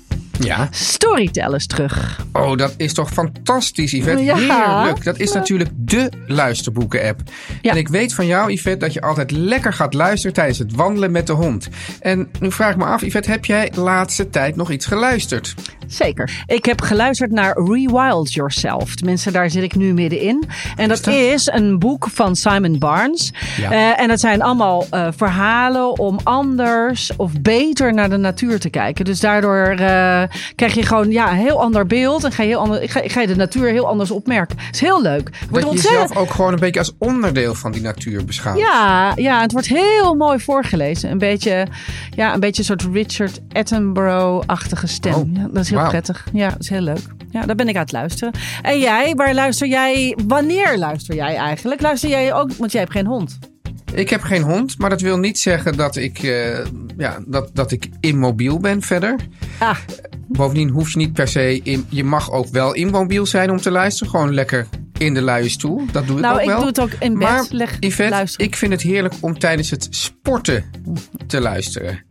[0.45, 0.69] Ja.
[0.71, 2.21] Storytel is terug.
[2.33, 4.23] Oh, dat is toch fantastisch, Yvette.
[4.23, 4.37] Ja.
[4.37, 5.05] Heerlijk.
[5.05, 7.21] Dat is natuurlijk de luisterboeken-app.
[7.63, 7.71] Ja.
[7.71, 11.11] En ik weet van jou, Yvette, dat je altijd lekker gaat luisteren tijdens het wandelen
[11.11, 11.69] met de hond.
[12.01, 15.55] En nu vraag ik me af, Yvette, heb jij de laatste tijd nog iets geluisterd?
[15.87, 16.45] Zeker.
[16.47, 18.95] Ik heb geluisterd naar Rewild Yourself.
[18.95, 20.45] Tenminste, daar zit ik nu middenin.
[20.77, 21.15] En dat dat?
[21.15, 23.33] is een boek van Simon Barnes.
[23.57, 23.71] Ja.
[23.71, 28.71] Eh, en dat zijn allemaal eh, verhalen om anders of beter naar de natuur te
[28.71, 29.05] kijken.
[29.05, 30.23] Dus daardoor eh,
[30.55, 32.25] krijg je gewoon ja, een heel ander beeld.
[32.25, 34.57] En ga je, heel ander, ga, ga je de natuur heel anders opmerken.
[34.59, 35.29] Het is heel leuk.
[35.33, 38.59] Het wordt Dat je jezelf ook gewoon een beetje als onderdeel van die natuur beschouwt.
[38.59, 41.11] Ja, ja, het wordt heel mooi voorgelezen.
[41.11, 41.67] Een beetje,
[42.17, 45.15] ja, een beetje een soort Richard Attenborough-achtige stem.
[45.15, 46.27] Oh, ja, dat is heel prettig.
[46.33, 47.07] Ja, dat is heel leuk.
[47.31, 48.35] Ja, daar ben ik aan het luisteren.
[48.63, 50.19] En jij, waar luister jij?
[50.27, 51.81] Wanneer luister jij eigenlijk?
[51.81, 53.39] Luister jij ook, want jij hebt geen hond.
[53.95, 56.59] Ik heb geen hond, maar dat wil niet zeggen dat ik, eh,
[56.97, 59.17] ja, dat, dat ik immobiel ben verder.
[59.59, 59.79] Ah,
[60.29, 61.61] Bovendien hoef je niet per se...
[61.63, 64.11] In, je mag ook wel immobiel zijn om te luisteren.
[64.11, 64.67] Gewoon lekker
[65.05, 65.83] in de luie stoel.
[65.93, 66.57] Dat doe ik nou, ook ik wel.
[66.59, 67.29] doe het ook in bed.
[67.29, 68.47] Maar Leg, Yvette, luisteren.
[68.47, 70.65] ik vind het heerlijk om tijdens het sporten
[71.27, 72.05] te luisteren.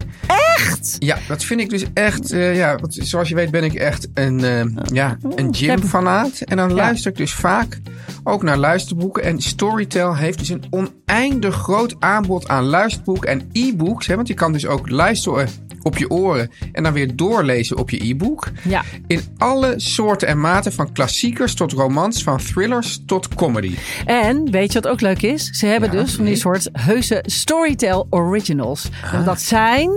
[0.56, 0.96] Echt?
[1.00, 2.32] Ja, dat vind ik dus echt...
[2.32, 6.42] eh, ja, want zoals je weet ben ik echt een, eh, ja, een gymfanaat.
[6.42, 7.80] En dan luister ik dus vaak
[8.24, 9.24] ook naar luisterboeken.
[9.24, 14.08] En Storytel heeft dus een oneindig groot aanbod aan luisterboeken en e-books.
[14.08, 15.48] Want je kan dus ook luisteren
[15.82, 18.48] op je oren en dan weer doorlezen op je e-book.
[18.64, 18.84] Ja.
[19.08, 23.76] In alle soorten en maten, van klassiekers tot romans, van thrillers tot comedy.
[24.06, 25.50] En weet je wat ook leuk is?
[25.52, 26.42] Ze hebben Ja, dus van die nee.
[26.42, 28.90] soort heuse Storytel Originals.
[29.14, 29.26] Ah.
[29.26, 29.90] Dat zijn,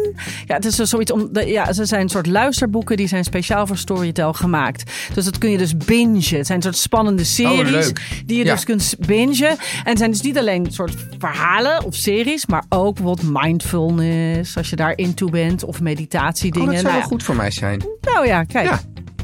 [0.46, 3.24] ja, het is dus zoiets om, de- ja, ze zijn een soort luisterboeken die zijn
[3.24, 4.90] speciaal voor Storytel gemaakt.
[5.14, 6.02] Dus dat kun je dus bingen.
[6.14, 8.22] Het zijn een soort spannende series Oh, leuk.
[8.26, 8.52] die je Ja.
[8.54, 9.48] dus kunt bingen.
[9.48, 14.56] En het zijn dus niet alleen een soort verhalen of series, maar ook bijvoorbeeld mindfulness,
[14.56, 16.68] als je daar into bent, of meditatiedingen.
[16.68, 17.84] Oh, dat zou nou, wel goed voor mij zijn.
[18.00, 18.68] nou ja, kijk.
[18.68, 18.80] Ja.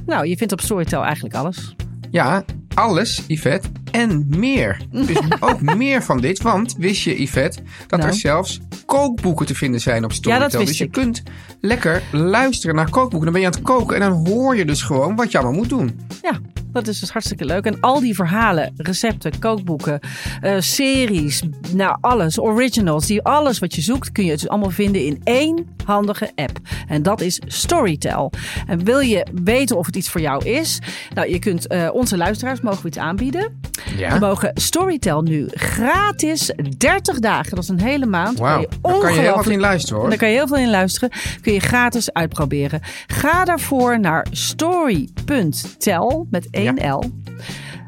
[0.06, 1.74] Nou, je vindt op Storytel eigenlijk alles.
[2.10, 4.80] Ja, alles, Yvette, en meer.
[4.90, 6.42] Dus ook meer van dit.
[6.42, 8.10] Want wist je, Yvette, dat Nou.
[8.12, 10.42] er zelfs kookboeken te vinden zijn op Storytel.
[10.44, 10.92] Ja, dat wist dus je ik.
[10.92, 11.22] kunt
[11.60, 13.22] lekker luisteren naar kookboeken.
[13.22, 15.56] Dan ben je aan het koken en dan hoor je dus gewoon wat je allemaal
[15.56, 16.00] moet doen.
[16.22, 16.38] Ja,
[16.72, 17.64] dat is dus hartstikke leuk.
[17.64, 20.00] En al die verhalen, recepten, kookboeken,
[20.40, 21.42] eh, series,
[21.74, 25.66] nou alles, originals, die alles wat je zoekt, kun je dus allemaal vinden in één
[25.84, 26.58] handige app.
[26.88, 28.32] En dat is Storytel.
[28.66, 30.78] En wil je weten of het iets voor jou is?
[31.14, 33.60] Nou, je kunt eh, onze luisteraars mogen we iets aanbieden.
[33.96, 34.12] Ja.
[34.12, 38.38] We mogen Storytel nu gratis 30 dagen, dat is een hele maand.
[38.38, 40.08] Daar kan je heel ongelooflijk- in luisteren en hoor.
[40.10, 41.10] daar kan je heel veel in luisteren.
[41.40, 42.80] Kun je gratis uitproberen.
[43.06, 47.10] Ga daarvoor naar story.tel met 1 L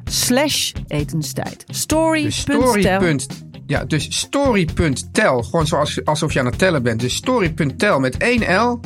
[0.05, 1.67] slash etenstijd.
[1.67, 3.19] Dus Story.tel.
[3.67, 5.43] Ja, dus story.tel.
[5.43, 7.01] Gewoon zoals, alsof je aan het tellen bent.
[7.01, 8.81] Dus story.tel met 1 L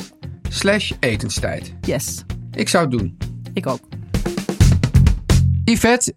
[0.49, 1.73] slash etenstijd.
[1.81, 3.17] Yes, Ik zou het doen.
[3.53, 3.79] ik ook.
[5.63, 6.13] Yvette,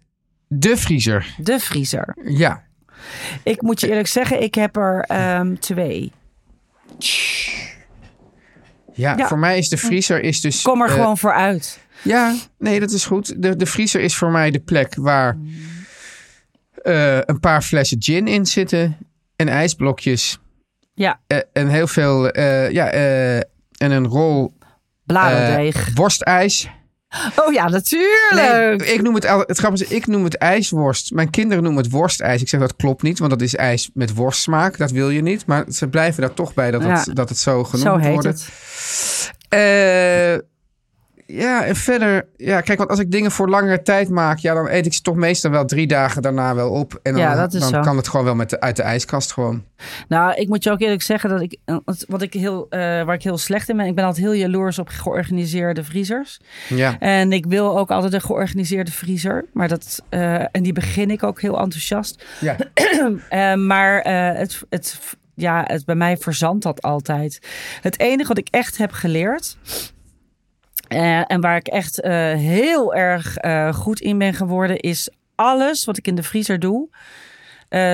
[0.53, 1.35] de vriezer.
[1.37, 2.15] De vriezer.
[2.25, 2.63] Ja.
[3.43, 6.11] Ik moet je eerlijk zeggen, ik heb er ehm, twee.
[8.93, 9.27] Ja, Ja.
[9.27, 10.61] voor mij is de vriezer is dus...
[10.61, 11.79] Kom er eh, gewoon voor uit.
[12.01, 13.41] Ja, nee, dat is goed.
[13.41, 15.37] De, de vriezer is voor mij de plek waar
[16.73, 18.97] eh, een paar flessen gin in zitten.
[19.35, 20.39] En ijsblokjes.
[20.93, 22.39] Ja, eh, en heel veel...
[22.71, 24.53] ja, en een rol
[25.05, 25.89] bladerdeeg.
[25.93, 26.69] worstijs.
[27.45, 28.77] oh ja, natuurlijk.
[28.77, 31.11] Nee, ik noem het, het grappige is, ik noem het ijsworst.
[31.11, 32.41] Mijn kinderen noemen het worstijs.
[32.41, 34.77] Ik zeg dat klopt niet, want dat is ijs met worstsmaak.
[34.77, 35.45] Dat wil je niet.
[35.45, 38.23] Maar ze blijven daar toch bij dat, het, dat het zo genoemd Zo moet heet
[38.23, 38.49] het.
[39.49, 40.50] Eh,
[41.33, 42.27] ja, en verder...
[42.37, 44.37] Ja, kijk, want als ik dingen voor langere tijd maak...
[44.37, 46.99] Ja, dan eet ik ze toch meestal wel drie dagen daarna wel op.
[47.03, 47.79] En dan, Ja, dat is dan zo.
[47.81, 49.63] kan het gewoon wel met de, uit de ijskast gewoon.
[50.07, 51.75] Nou, ik moet je ook eerlijk zeggen dat ik, eh,
[52.07, 54.79] wat- ik heel, eh, waar ik heel slecht in ben, ik ben altijd heel jaloers
[54.79, 56.39] op georganiseerde vriezers.
[56.69, 56.99] Ja.
[56.99, 59.45] En ik wil ook altijd een georganiseerde vriezer.
[59.53, 62.23] Maar dat, eh, en die begin ik ook heel enthousiast.
[62.39, 62.55] ja.
[63.55, 64.01] Maar
[64.37, 64.99] het, het,
[65.35, 67.39] ja, het, bij mij verzandt dat altijd.
[67.81, 69.57] Het enige wat ik echt heb geleerd
[70.91, 75.85] Eh, en waar ik echt eh, heel erg eh, goed in ben geworden, is alles
[75.85, 76.89] wat ik in de vriezer doe,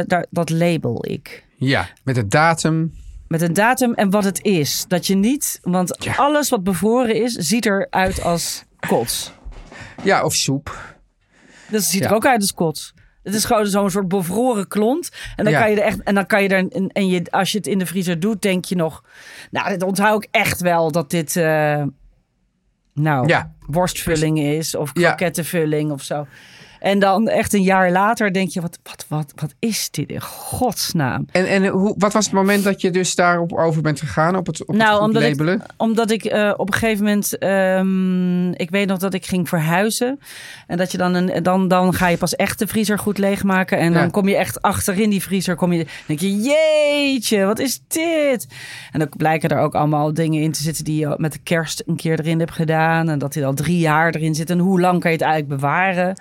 [0.06, 1.44] daar, dat label ik.
[1.56, 2.94] Ja, met de datum.
[3.28, 4.86] Met een datum en wat het is.
[4.88, 6.14] Dat je niet, want Ja.
[6.16, 9.32] alles wat bevroren is, ziet eruit als kots.
[10.04, 10.96] Ja, of soep.
[11.66, 12.08] Het ziet Ja.
[12.10, 12.94] er ook uit als kots.
[13.24, 15.10] Het is gewoon zo'n soort bevroren klont.
[15.36, 15.60] En dan Ja.
[15.62, 16.04] kan je er echt.
[16.04, 16.68] En dan kan je er.
[16.72, 19.04] En, en je, als je het in de vriezer doet, denk je nog.
[19.52, 21.36] Nou, dit onthoud ik echt wel dat dit.
[22.98, 23.52] Nou, Ja.
[23.68, 24.76] worstvulling is.
[24.76, 26.28] Of krokettenvulling of zo.
[26.80, 30.22] En dan echt een jaar later denk je: wat, wat, wat, wat is dit in
[30.22, 31.26] godsnaam?
[31.32, 34.36] En, en hoe, wat was het moment dat je dus daarop over bent gegaan?
[34.36, 35.62] Op het, op Nou, omdat ik, labelen?
[35.78, 40.20] omdat ik eh, op een gegeven moment, ehm, ik weet nog dat ik ging verhuizen.
[40.68, 43.78] En dat je dan, een, dan, dan ga je pas echt de vriezer goed leegmaken.
[43.78, 44.00] En Ja.
[44.00, 48.48] dan kom je echt achterin die vriezer, kom je, denk je, jeetje, wat is dit?
[48.92, 51.84] En dan blijken er ook allemaal dingen in te zitten die je met de kerst
[51.86, 53.10] een keer erin hebt gedaan.
[53.10, 54.50] En dat die al drie jaar erin zit.
[54.50, 56.16] En hoe lang kan je het eigenlijk bewaren?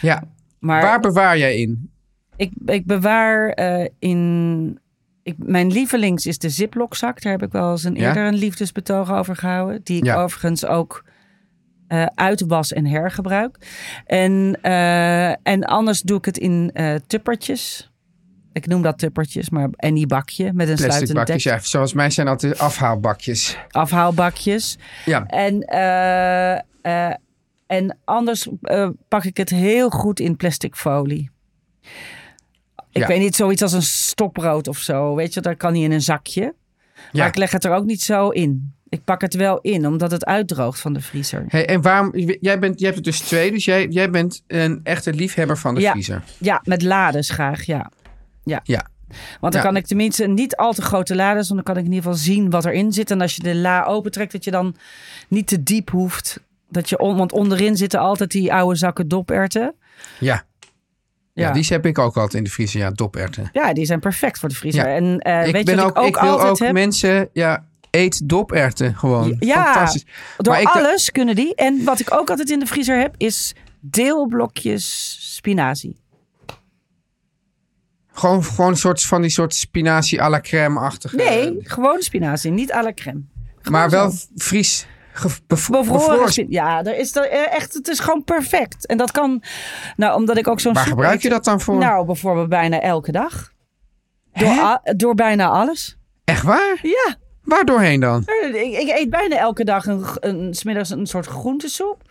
[0.00, 0.22] Ja.
[0.58, 1.90] Maar Waar bewaar jij in?
[2.36, 4.78] ik, ik bewaar eh, in.
[5.22, 7.22] Ik, mijn lievelings is de Ziploc-zak.
[7.22, 8.08] Daar heb ik wel eens een Ja?
[8.08, 9.80] eerder een liefdesbetoog over gehouden.
[9.84, 10.22] Die ik Ja.
[10.22, 11.04] overigens ook
[11.88, 13.56] eh uitwas en hergebruik.
[14.06, 17.90] En, eh, en anders doe ik het in eh tuppertjes.
[18.52, 21.42] Ik noem dat tuppertjes, maar en die bakje met een Plastic sluitend bakjes.
[21.42, 23.58] Ja, zoals mij zijn dat de afhaalbakjes.
[23.68, 24.78] Afhaalbakjes.
[25.04, 25.26] Ja.
[25.26, 25.58] En,
[27.70, 31.30] en anders eh, pak ik het heel goed in plastic folie.
[32.92, 33.06] Ik Ja.
[33.06, 35.14] weet niet, zoiets als een stokbrood of zo.
[35.14, 36.42] Weet je, dat kan niet in een zakje.
[36.42, 36.54] Ja.
[37.12, 38.74] Maar ik leg het er ook niet zo in.
[38.88, 41.44] Ik pak het wel in, omdat het uitdroogt van de vriezer.
[41.48, 44.80] Hey, en waarom, jij, bent, jij hebt er dus twee, dus jij, jij bent een
[44.82, 45.90] echte liefhebber van de Ja.
[45.90, 46.22] vriezer.
[46.38, 47.90] Ja, met lades graag, ja.
[48.44, 48.60] Ja.
[48.64, 48.86] Ja.
[49.40, 49.68] Want dan Ja.
[49.68, 52.24] kan ik tenminste niet al te grote lades, want dan kan ik in ieder geval
[52.24, 53.10] zien wat erin zit.
[53.10, 54.76] En als je de la opentrekt, dat je dan
[55.28, 56.40] niet te diep hoeft.
[56.70, 59.74] Dat je on, want onderin zitten altijd die oude zakken doperwten.
[60.18, 60.44] Ja.
[61.32, 61.52] Ja, Ja.
[61.52, 62.80] die heb ik ook altijd in de vriezer.
[62.80, 63.48] Ja, doperwten.
[63.52, 64.88] Ja, die zijn perfect voor de vriezer.
[64.88, 64.94] Ja.
[64.94, 66.72] En eh, ik weet ben je ook, ik ook, ik wil ook heb?
[66.72, 69.36] mensen, ja, eet doperwten gewoon.
[69.38, 70.04] Ja, Fantastisch.
[70.36, 71.54] Door Maar ik- alles kunnen die.
[71.54, 75.96] En wat ik ook altijd in de vriezer heb, is deelblokjes spinazie.
[78.12, 81.16] Gewoon, gewoon een soort van die soort spinazie à la crème-achtige.
[81.16, 83.20] Nee, gewoon spinazie, niet à la crème.
[83.70, 84.26] maar wel zo.
[84.34, 84.86] vries.
[85.46, 86.32] Bevroren bevroren.
[86.32, 88.86] spin- Ja, er is er, eh, echt, het is gewoon perfect.
[88.86, 89.42] En dat kan,
[89.96, 91.76] nou, omdat ik ook zo'n Waar gebruik eet- je dat dan voor?
[91.76, 93.52] Nou, bijvoorbeeld bijna elke dag.
[94.32, 95.96] Door, door bijna alles.
[96.24, 96.78] Echt waar?
[96.82, 98.22] Ja, Waar doorheen dan?
[98.52, 102.02] ik, ik eet bijna elke dag een, een, 's middags een soort groentesoep.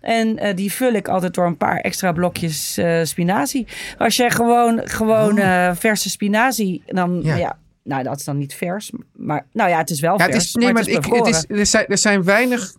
[0.00, 3.66] En eh, die vul ik altijd door een paar extra blokjes eh, spinazie.
[3.98, 7.24] Als je gewoon, gewoon eh, verse spinazie, dan Oh.
[7.24, 7.36] Ja.
[7.36, 7.58] ja.
[7.84, 8.92] Nou, dat is dan niet vers.
[9.12, 10.34] Maar nou ja, het is wel Ja, vers.
[10.36, 12.74] het is, nee, maar maar het is ik, het is, er, zijn, er zijn weinig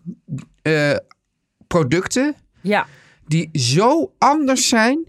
[0.61, 0.95] eh,
[1.67, 2.85] producten Ja,
[3.27, 5.07] die zo anders zijn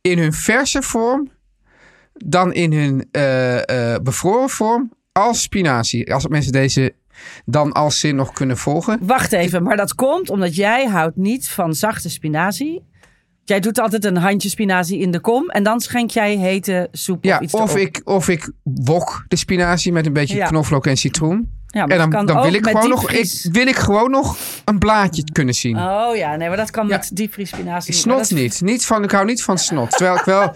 [0.00, 1.30] in hun verse vorm
[2.12, 6.14] dan in hun eh, eh, bevroren vorm als spinazie.
[6.14, 6.94] Als mensen deze
[7.44, 8.98] dan als zin nog kunnen volgen.
[9.02, 9.62] wacht even.
[9.62, 12.84] Maar dat komt omdat jij houdt niet van zachte spinazie.
[13.46, 15.48] Jij doet altijd een handje spinazie in de kom.
[15.50, 17.86] En dan schenk jij hete soep Ja, of iets of erop.
[17.86, 20.46] ik, of ik wok de spinazie met een beetje Ja.
[20.46, 21.54] knoflook en citroen.
[21.66, 24.78] Ja, maar en dan, dan wil, ik gewoon nog, ik, wil ik gewoon nog een
[24.78, 25.76] blaadje kunnen zien.
[25.76, 26.96] Oh ja, nee, maar dat kan Ja.
[26.96, 27.94] met diepvriespinazie.
[27.94, 28.60] Snot dat- niet.
[28.60, 29.90] niet van, ik hou niet van snot.
[29.90, 30.52] Terwijl ik wel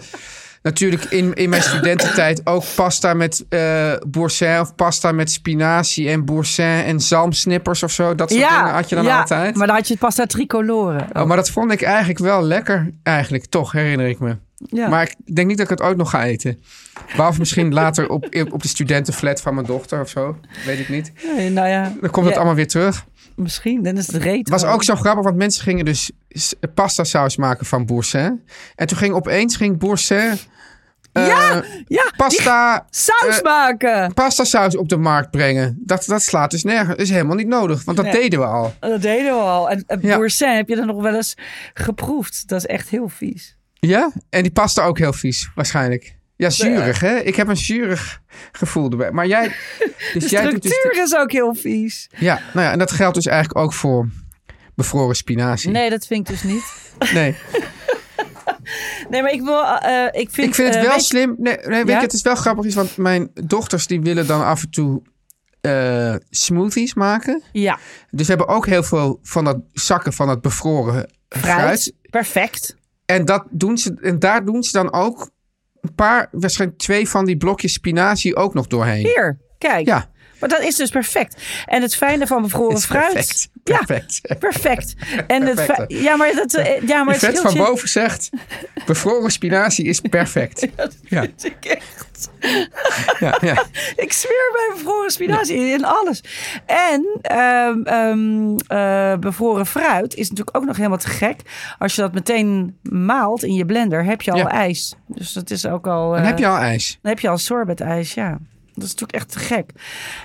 [0.61, 6.25] natuurlijk in, in mijn studententijd ook pasta met eh boursin of pasta met spinazie en
[6.25, 8.15] boursin en zalmsnippers of zo.
[8.15, 9.55] Dat soort dingen had je dan ja, altijd.
[9.55, 11.05] Maar dan had je pasta tricolore.
[11.13, 12.91] Oh, maar dat vond ik eigenlijk wel lekker.
[13.03, 14.35] Eigenlijk, toch, herinner ik me.
[14.57, 14.87] ja.
[14.89, 16.61] Maar ik denk niet dat ik het ooit nog ga eten.
[17.15, 20.37] Behalve misschien later op, op de studentenflat van mijn dochter of zo.
[20.65, 21.11] Weet ik niet.
[21.37, 23.05] Nee, nou ja, Dan komt het Ja, allemaal weer terug.
[23.41, 24.49] Misschien, dan is het reet.
[24.49, 26.11] Was ook zo grappig, want mensen gingen dus
[26.73, 28.41] pasta saus maken van boursin.
[28.75, 30.37] En toen ging opeens ging boursin
[31.11, 34.13] eh, Ja, ja, pasta, saus eh, maken.
[34.13, 35.77] pasta saus op de markt brengen.
[35.85, 36.87] Dat, dat slaat dus nergens.
[36.89, 38.15] Dat is helemaal niet nodig, want dat Nee.
[38.21, 38.73] deden we al.
[38.79, 39.69] Dat deden we al.
[39.69, 40.15] En, en Ja.
[40.17, 41.37] boursin heb je er nog wel eens
[41.73, 42.47] geproefd.
[42.47, 43.57] Dat is echt heel vies.
[43.79, 44.11] Ja?
[44.29, 46.15] En die pasta ook heel vies, waarschijnlijk.
[46.41, 47.17] Ja, zuurig, hè?
[47.19, 49.11] Ik heb een zuurig gevoel erbij.
[49.11, 49.47] Maar jij...
[50.13, 52.09] Dus De jij dus structuur is ook heel vies.
[52.17, 54.09] Ja, nou ja, en dat geldt dus eigenlijk ook voor
[54.75, 55.71] bevroren spinazie.
[55.71, 56.63] Nee, dat vind ik dus niet.
[57.13, 57.35] Nee.
[59.09, 59.63] Nee, maar ik wil...
[59.63, 61.35] eh, ik vind, ik vind het eh, wel weet slim.
[61.37, 61.95] Nee, nee weet Ja?
[61.97, 65.01] je, het is wel grappig, is, want mijn dochters die willen dan af en toe
[65.61, 67.41] eh, smoothies maken.
[67.51, 71.59] Ja, Dus we hebben ook heel veel van dat zakken van dat bevroren fruit.
[71.59, 71.93] fruit.
[72.09, 72.75] Perfect.
[73.05, 75.29] En, dat doen ze, en daar doen ze dan ook
[75.81, 79.05] een paar, waarschijnlijk twee van die blokjes spinazie ook nog doorheen.
[79.05, 79.85] Hier, kijk.
[79.85, 80.09] Ja.
[80.39, 81.41] Maar dat is dus perfect.
[81.65, 83.13] En het fijne van bevroren fruit.
[83.13, 83.49] perfect.
[83.71, 84.21] Ja, Perfect.
[84.39, 84.93] perfect.
[85.27, 88.29] En het ja, maar dat, eh, ja, maar het Yvette van je- boven zegt,
[88.85, 90.67] bevroren spinazie is perfect.
[91.03, 92.29] Ja, Ik echt-
[93.19, 93.63] ja, ja.
[93.95, 96.23] Ik zweer bij bevroren spinazie in alles.
[96.65, 101.41] En ehm, ehm, eh, bevroren fruit is natuurlijk ook nog helemaal te gek.
[101.79, 104.95] Als je dat meteen maalt in je blender, heb je al ijs.
[105.07, 106.09] Dus dat is ook al.
[106.11, 106.99] Dan eh, heb je al ijs.
[107.01, 108.37] dan heb je al sorbet-ijs, ja.
[108.73, 109.71] Dat is natuurlijk echt te gek.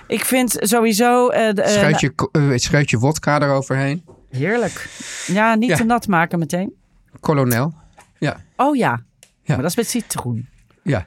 [0.07, 1.29] Ik vind sowieso...
[1.29, 4.05] de, eh, Scheut je, eh, scheut je wodka eroverheen.
[4.29, 4.89] Heerlijk.
[5.27, 5.75] Ja, niet Ja.
[5.75, 6.73] te nat maken meteen.
[7.19, 7.73] Kolonel.
[8.19, 9.03] Ja, Oh ja.
[9.19, 9.53] Ja.
[9.53, 10.47] Maar dat is met citroen.
[10.83, 11.05] ja.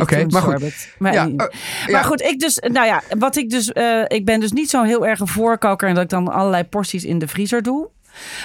[0.00, 0.94] Oké, maar goed.
[0.98, 1.50] Maar, Ja, maar
[1.86, 2.02] ja.
[2.02, 3.68] goed, ik dus, nou ja, wat ik dus,
[4.06, 7.04] ik ben dus niet zo heel erg een voorkoker en dat ik dan allerlei porties
[7.04, 7.88] in de vriezer doe.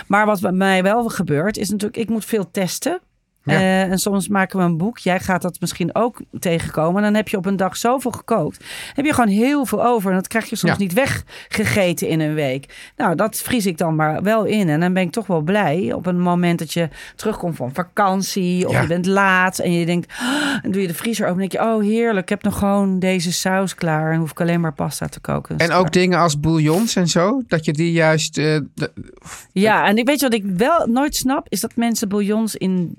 [0.07, 2.99] Maar wat bij mij wel gebeurt, is natuurlijk, ik moet veel testen.
[3.43, 3.53] Ja.
[3.53, 4.97] Eh, en soms maken we een boek.
[4.97, 6.95] Jij gaat dat misschien ook tegenkomen.
[6.97, 8.65] En dan heb je op een dag zoveel gekookt.
[8.93, 10.09] Heb je gewoon heel veel over.
[10.09, 10.77] En dat krijg je soms Ja.
[10.79, 12.91] niet weggegeten in een week.
[12.97, 14.69] Nou, dat vries ik dan maar wel in.
[14.69, 18.67] En dan ben ik toch wel blij op een moment dat je terugkomt van vakantie.
[18.67, 18.81] Of Ja.
[18.81, 19.59] je bent laat.
[19.59, 21.41] En je denkt, "Ah," en doe je de vriezer open.
[21.41, 22.19] En denk je, oh heerlijk.
[22.23, 24.11] Ik heb nog gewoon deze saus klaar.
[24.13, 25.57] En hoef ik alleen maar pasta te koken.
[25.57, 28.37] En ook dingen als bouillons en zo, dat je die juist...
[28.37, 28.91] eh, de-
[29.51, 31.45] Ja, en ik weet je wat ik wel nooit snap?
[31.49, 32.95] Is dat mensen bouillons in,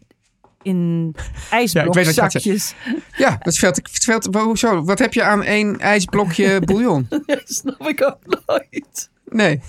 [0.63, 2.75] in gaat ijsblokzakjes...
[3.17, 3.81] ja, dat is veel te...
[3.93, 4.85] Veel te maar hoezo?
[4.85, 7.07] Wat heb je aan één ijsblokje bouillon?
[7.27, 9.11] Ja, snap ik ook nooit.
[9.25, 9.61] Nee.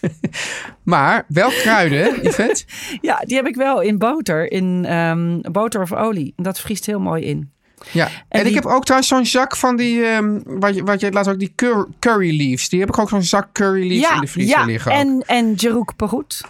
[0.82, 2.64] maar wel kruiden, Yvette?
[3.00, 4.52] Ja, die heb ik wel in boter.
[4.52, 6.32] In ehm, boter of olie.
[6.36, 7.50] Dat vriest heel mooi in.
[7.90, 8.08] Ja.
[8.28, 10.04] En, ik die- heb ook trouwens zo'n zak van die...
[10.04, 12.68] ehm, wat, je, wat je laat ook die cur- curry leaves.
[12.68, 14.64] Die heb ik ook zo'n zak curry leaves ja, in de vriezer ja.
[14.64, 14.92] liggen.
[14.92, 14.98] ook.
[14.98, 16.40] En, en Jerouk Perout.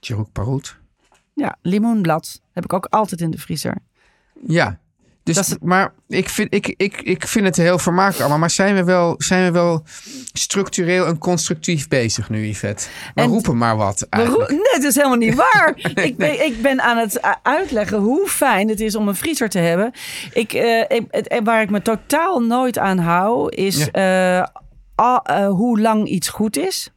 [0.00, 0.78] Jeroen Paroet.
[1.40, 2.40] Ja, limoenblad.
[2.52, 3.74] Heb ik ook altijd in de vriezer.
[4.46, 4.78] Ja.
[5.22, 8.38] Dus, Dat is- maar ik vind, ik, ik, ik vind het heel vermakelijk allemaal.
[8.38, 9.82] Maar zijn we, wel, zijn we wel
[10.32, 12.86] structureel en constructief bezig nu, Yvette?
[13.14, 14.48] We En- roepen maar wat eigenlijk.
[14.50, 15.72] roe- Nee, het is helemaal niet waar.
[16.06, 19.58] ik, ben, ik ben aan het uitleggen hoe fijn het is om een vriezer te
[19.58, 19.92] hebben.
[20.32, 24.44] Ik, eh, ik, het- waar ik me totaal nooit aan hou, is eh,
[24.94, 26.90] al- eh, hoe lang iets goed is.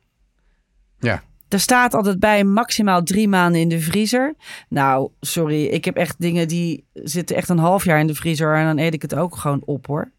[0.99, 1.21] Ja.
[1.53, 4.35] Er staat altijd bij maximaal drie maanden in de vriezer.
[4.69, 8.55] Nou, sorry, ik heb echt dingen die zitten echt een half jaar in de vriezer
[8.55, 10.11] en dan eet ik het ook gewoon op hoor.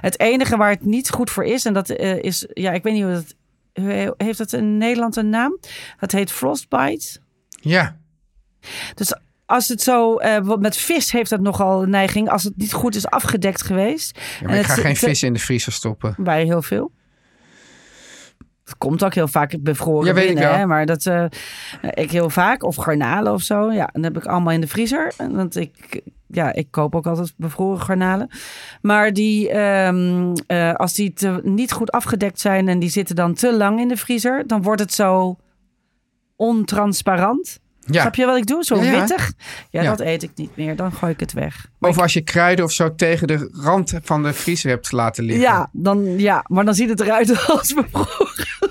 [0.00, 2.92] Het enige waar het niet goed voor is, en dat eh, is, ja, ik weet
[2.92, 5.58] niet hoe dat, heeft het in Nederland een naam?
[5.98, 7.20] Dat heet frostbite.
[7.48, 7.96] Ja.
[8.94, 9.14] Dus
[9.46, 12.94] als het zo, wat met vis heeft dat nogal een neiging, als het niet goed
[12.94, 14.20] is afgedekt geweest.
[14.40, 16.14] Ja, en ik ga geen vis in de vriezer stoppen.
[16.18, 16.92] Bij heel veel.
[18.68, 20.58] Het komt ook heel vaak bevroren Ja, weet ik binnen, wel.
[20.58, 20.66] hè?
[20.66, 21.24] maar dat eh,
[21.90, 22.62] ik heel vaak.
[22.62, 23.72] Of garnalen of zo.
[23.72, 25.12] Ja, dan heb ik allemaal in de vriezer.
[25.30, 28.30] Want ik, ja, ik koop ook altijd bevroren garnalen.
[28.82, 33.34] Maar die, ehm, eh, als die te, niet goed afgedekt zijn en die zitten dan
[33.34, 35.36] te lang in de vriezer, dan wordt het zo
[36.36, 37.58] ontransparant.
[37.90, 38.00] Ja.
[38.00, 38.64] Snap je wat ik doe?
[38.64, 39.32] Zo Ja, wittig.
[39.70, 39.88] Ja, Ja.
[39.90, 40.76] dat eet ik niet meer.
[40.76, 41.66] Dan gooi ik het weg.
[41.78, 45.24] Maar Of als je kruiden of zo tegen de rand van de vriezer hebt laten
[45.24, 45.42] liggen.
[45.44, 48.27] Ja, dan, ja, maar dan ziet het eruit als bevroren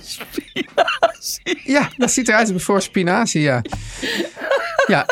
[0.07, 1.61] spinazie.
[1.63, 3.61] Ja, dat ziet eruit als voor spinazie, ja.
[4.87, 5.05] Ja.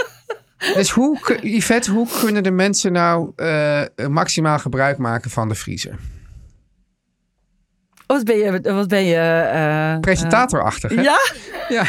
[0.74, 5.96] Dus hoe, Yvette, hoe kunnen de mensen nou eh, maximaal gebruik maken van de vriezer?
[8.06, 8.62] Wat ben je?
[8.62, 11.02] Wat ben je eh, Presentatorachtig, hè?
[11.02, 11.20] ja,
[11.70, 11.86] Ja.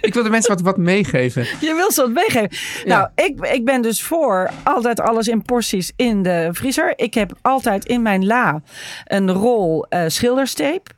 [0.00, 1.42] Ik wil de mensen wat, wat meegeven.
[1.60, 2.48] je wil ze wat meegeven.
[2.84, 2.98] Ja.
[2.98, 6.92] Nou, ik, ik ben dus voor altijd alles in porties in de vriezer.
[6.96, 8.62] Ik heb altijd in mijn la
[9.04, 10.90] een rol eh schilderstape.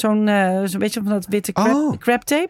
[0.00, 1.92] Zo'n eh, zo'n beetje van dat witte crab, Oh.
[2.24, 2.48] tape.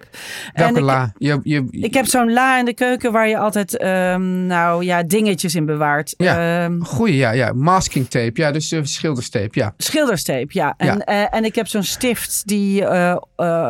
[0.55, 1.13] Welke ik, la?
[1.19, 5.03] Je, je, Ik heb zo'n la in de keuken waar je altijd ehm, nou ja,
[5.03, 6.15] dingetjes in bewaart.
[6.17, 6.65] Ja.
[6.65, 7.53] Ehm, Goeie, ja, ja.
[7.53, 8.31] Masking tape.
[8.35, 9.75] Ja, dus uh, schilderstape, ja.
[9.77, 10.75] Schilderstape, ja.
[10.77, 10.99] En, Ja.
[10.99, 12.85] eh, en ik heb zo'n stift, die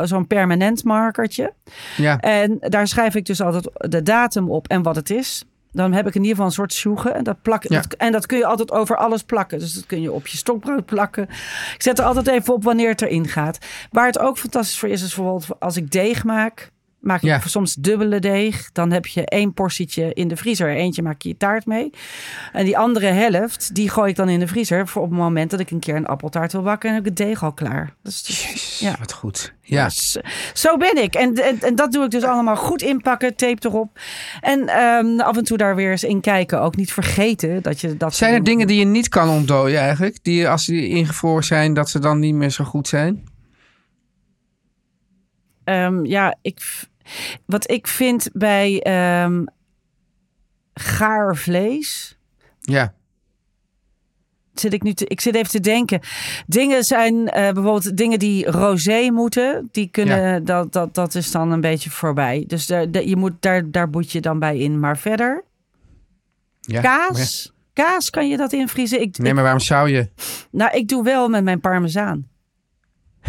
[0.02, 1.52] zo'n permanent markertje.
[1.96, 5.44] Ja, En daar schrijf ik dus altijd de datum op en wat het is.
[5.76, 7.14] Dan heb ik in ieder geval een soort sjoegen.
[7.14, 7.80] En dat, plak, Ja.
[7.80, 9.58] dat, en dat kun je altijd over alles plakken.
[9.58, 11.22] Dus dat kun je op je stokbrood plakken.
[11.74, 13.58] Ik zet er altijd even op wanneer het erin gaat.
[13.90, 16.70] Waar het ook fantastisch voor is, is bijvoorbeeld als ik deeg maak.
[17.06, 17.40] Maak ik Ja.
[17.44, 18.72] soms dubbele deeg.
[18.72, 20.74] Dan heb je één portietje in de vriezer.
[20.76, 21.90] Eentje maak je je taart mee.
[22.52, 24.88] En die andere helft, die gooi ik dan in de vriezer.
[24.88, 26.88] Voor op het moment dat ik een keer een appeltaart wil bakken.
[26.88, 27.94] En heb ik het deeg al klaar.
[28.02, 28.96] Dus, Jezus, Ja.
[28.98, 29.54] wat goed.
[29.60, 30.16] Ja, dus,
[30.52, 31.14] zo ben ik.
[31.14, 33.98] En, en, en dat doe ik dus allemaal goed inpakken, tape erop.
[34.40, 36.60] En ehm, af en toe daar weer eens in kijken.
[36.60, 38.14] Ook niet vergeten dat je dat.
[38.14, 40.18] zijn er dingen die je niet kan ontdooien eigenlijk?
[40.22, 43.24] Die als die ingevroren zijn, dat ze dan niet meer zo goed zijn?
[45.64, 46.60] Ehm, ja, ik,
[47.46, 49.44] wat ik vind bij ehm
[50.74, 52.18] gaar vlees.
[52.60, 52.94] Ja,
[54.60, 56.00] zit ik nu te, ik zit even te denken.
[56.46, 59.68] Dingen zijn eh, bijvoorbeeld dingen die rosé moeten.
[59.72, 62.44] Die kunnen, dat, dat, dat is dan een beetje voorbij.
[62.46, 64.80] Dus daar, je moet, daar, daar boet je dan bij in.
[64.80, 65.44] Maar verder,
[66.60, 67.54] Ja, kaas.
[67.72, 69.00] Kaas kan je dat invriezen.
[69.00, 70.08] Ik, Nee, maar waarom zou je?
[70.50, 72.28] nou, ik doe wel met mijn parmezaan.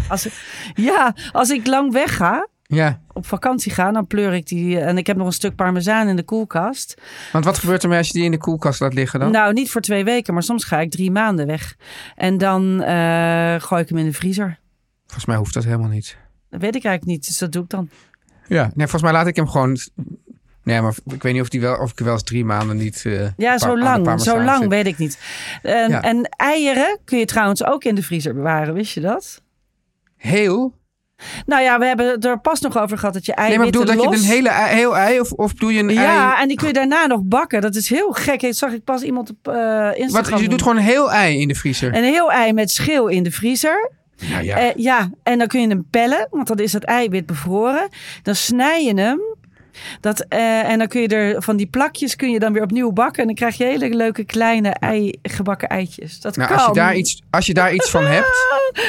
[0.08, 0.28] Als
[0.74, 4.80] ja, als ik lang wegga, Ja, op vakantie ga, dan pleur ik die.
[4.80, 7.00] En ik heb nog een stuk parmezaan in de koelkast.
[7.32, 9.30] want wat gebeurt er mee als je die in de koelkast laat liggen dan?
[9.30, 11.76] Nou, niet voor twee weken, maar soms ga ik drie maanden weg.
[12.16, 14.58] En dan eh, gooi ik hem in de vriezer.
[15.04, 16.16] Volgens mij hoeft dat helemaal niet.
[16.50, 17.88] Dat weet ik eigenlijk niet, dus dat doe ik dan.
[18.46, 19.76] Ja, nee, volgens mij laat ik hem gewoon...
[20.62, 23.02] Nee, maar ik weet niet of, die wel, of ik wel eens drie maanden niet...
[23.06, 24.68] eh, Ja, zo lang, zo lang zit.
[24.70, 25.18] weet ik niet.
[25.62, 26.02] En, Ja.
[26.02, 29.42] en eieren kun je trouwens ook in de vriezer bewaren, wist je dat?
[30.16, 30.74] Heel?
[31.46, 33.80] Nou ja, we hebben het er pas nog over gehad dat je Nee, maar eiwitten
[33.80, 36.42] bedoel dat je een hele ei, heel ei of, of doe je een Ja, ei...
[36.42, 37.60] en die kun je daarna nog bakken.
[37.60, 38.40] Dat is heel gek.
[38.40, 39.54] Dat zag ik pas iemand op eh
[39.94, 40.48] Instagram Wat, je doen.
[40.48, 41.94] doet gewoon een heel ei in de vriezer.
[41.96, 43.90] Een heel ei met schil in de vriezer.
[44.30, 44.58] Nou ja.
[44.58, 44.72] Ja.
[44.76, 47.88] ja, en dan kun je hem pellen, want dan is dat eiwit bevroren.
[48.22, 49.20] Dan snij je hem.
[50.00, 52.92] Dat, eh, en dan kun je er van die plakjes kun je dan weer opnieuw
[52.92, 53.20] bakken.
[53.20, 56.20] En dan krijg je hele leuke kleine ei, gebakken eitjes.
[56.20, 56.58] Dat nou, kan.
[56.58, 58.46] als je, daar iets, als je daar iets van hebt,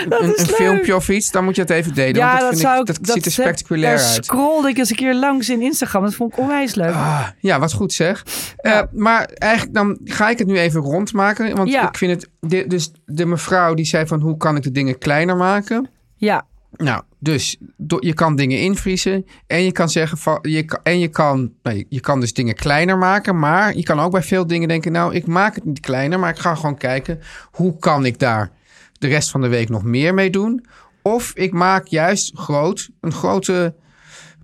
[0.09, 2.15] een, een filmpje of iets, dan moet je het even delen.
[2.15, 4.25] Ja, want dat, dat, vind ik, dat, ziet er spectaculair uit.
[4.25, 6.03] scrollde ik eens een keer langs in Instagram.
[6.03, 6.93] Dat vond ik onwijs leuk.
[6.93, 8.25] Ah, ja, wat goed zeg.
[8.57, 11.55] Eh, maar eigenlijk dan ga ik het nu even rondmaken.
[11.55, 11.87] Want Ja.
[11.87, 12.29] ik vind het...
[12.39, 15.89] De, dus de mevrouw die zei van hoe kan ik de dingen kleiner maken?
[16.15, 17.57] Ja, Nou, dus
[17.99, 19.25] je kan dingen invriezen.
[19.47, 20.39] En je kan zeggen.
[20.41, 21.53] Je, en je kan,
[21.89, 23.39] je kan dus dingen kleiner maken.
[23.39, 24.91] Maar je kan ook bij veel dingen denken...
[24.91, 26.19] Nou, ik maak het niet kleiner.
[26.19, 27.19] Maar ik ga gewoon kijken...
[27.51, 28.51] Hoe kan ik daar
[28.97, 30.65] de rest van de week nog meer mee doen?
[31.01, 32.89] Of ik maak juist groot...
[33.01, 33.73] Een grote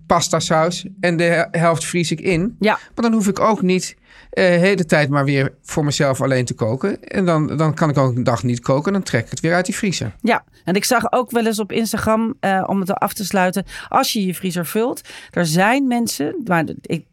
[0.06, 0.86] pasta saus.
[1.00, 2.56] En de he- helft vries ik in.
[2.60, 2.78] ja.
[2.94, 3.96] Maar dan hoef ik ook niet
[4.30, 7.02] eh, de hele tijd maar weer voor mezelf alleen te koken.
[7.04, 8.86] En dan, dan kan ik ook een dag niet koken.
[8.86, 10.14] En dan trek ik het weer uit die vriezer.
[10.20, 13.64] Ja, en ik zag ook wel eens op Instagram, eh, om het af te sluiten,
[13.88, 15.00] als je je vriezer vult,
[15.30, 17.04] er zijn mensen, maar ik,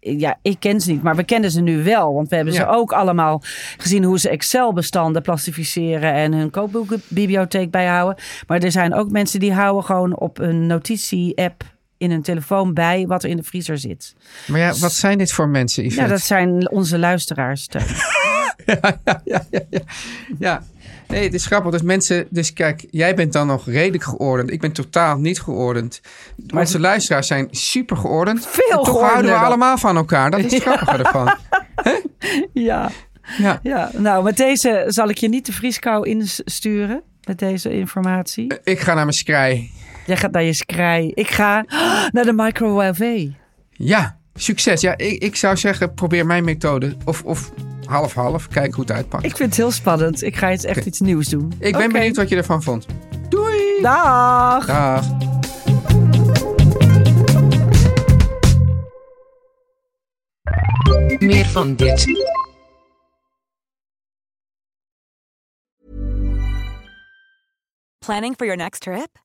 [0.00, 2.66] ja, ik ken ze niet, maar we kennen ze nu wel, want we hebben ze
[2.66, 3.42] ook allemaal
[3.76, 8.24] gezien hoe ze Excel-bestanden plastificeren en hun kookboekenbibliotheek bijhouden.
[8.46, 11.64] Maar er zijn ook mensen die houden gewoon op een notitie-app
[11.98, 14.14] in hun telefoon bij wat er in de vriezer zit.
[14.46, 16.02] Maar ja, wat zijn dit voor mensen, Yvette?
[16.02, 17.66] Ja, dat zijn onze luisteraars.
[18.66, 19.80] Ja, ja, ja, ja.
[20.38, 20.62] Ja,
[21.08, 21.70] nee, het is grappig.
[21.72, 24.50] Dus mensen, dus kijk, jij bent dan nog redelijk geordend.
[24.50, 26.00] Ik ben totaal niet geordend.
[26.46, 28.46] Maar Onze luisteraars zijn super geordend.
[28.46, 29.44] Veel En toch houden we dan.
[29.44, 30.30] allemaal van elkaar.
[30.30, 31.34] Dat is het grappige ervan.
[32.52, 32.90] ja.
[33.38, 33.60] Ja.
[33.62, 37.02] ja, nou, met deze zal ik je niet de vrieskou insturen.
[37.24, 38.54] Met deze informatie.
[38.64, 39.70] Ik ga naar mijn skrij.
[40.06, 41.10] Jij gaat naar je skrij.
[41.14, 41.64] Ik ga
[42.12, 43.32] naar de microwave.
[43.70, 44.80] Ja, succes.
[44.80, 46.96] Ja, ik, ik zou zeggen, probeer mijn methode.
[47.04, 47.52] Of, of
[47.84, 48.48] half-half.
[48.48, 49.24] Kijk hoe het uitpakt.
[49.24, 50.22] Ik vind het heel spannend.
[50.22, 51.52] Ik ga iets echt iets nieuws doen.
[51.58, 52.86] Ik ben benieuwd wat je ervan vond.
[53.28, 53.80] Doei!
[53.82, 54.66] Dag!
[54.66, 55.04] Dag.
[61.18, 62.06] Meer van dit.
[67.98, 69.24] Planning for your next trip?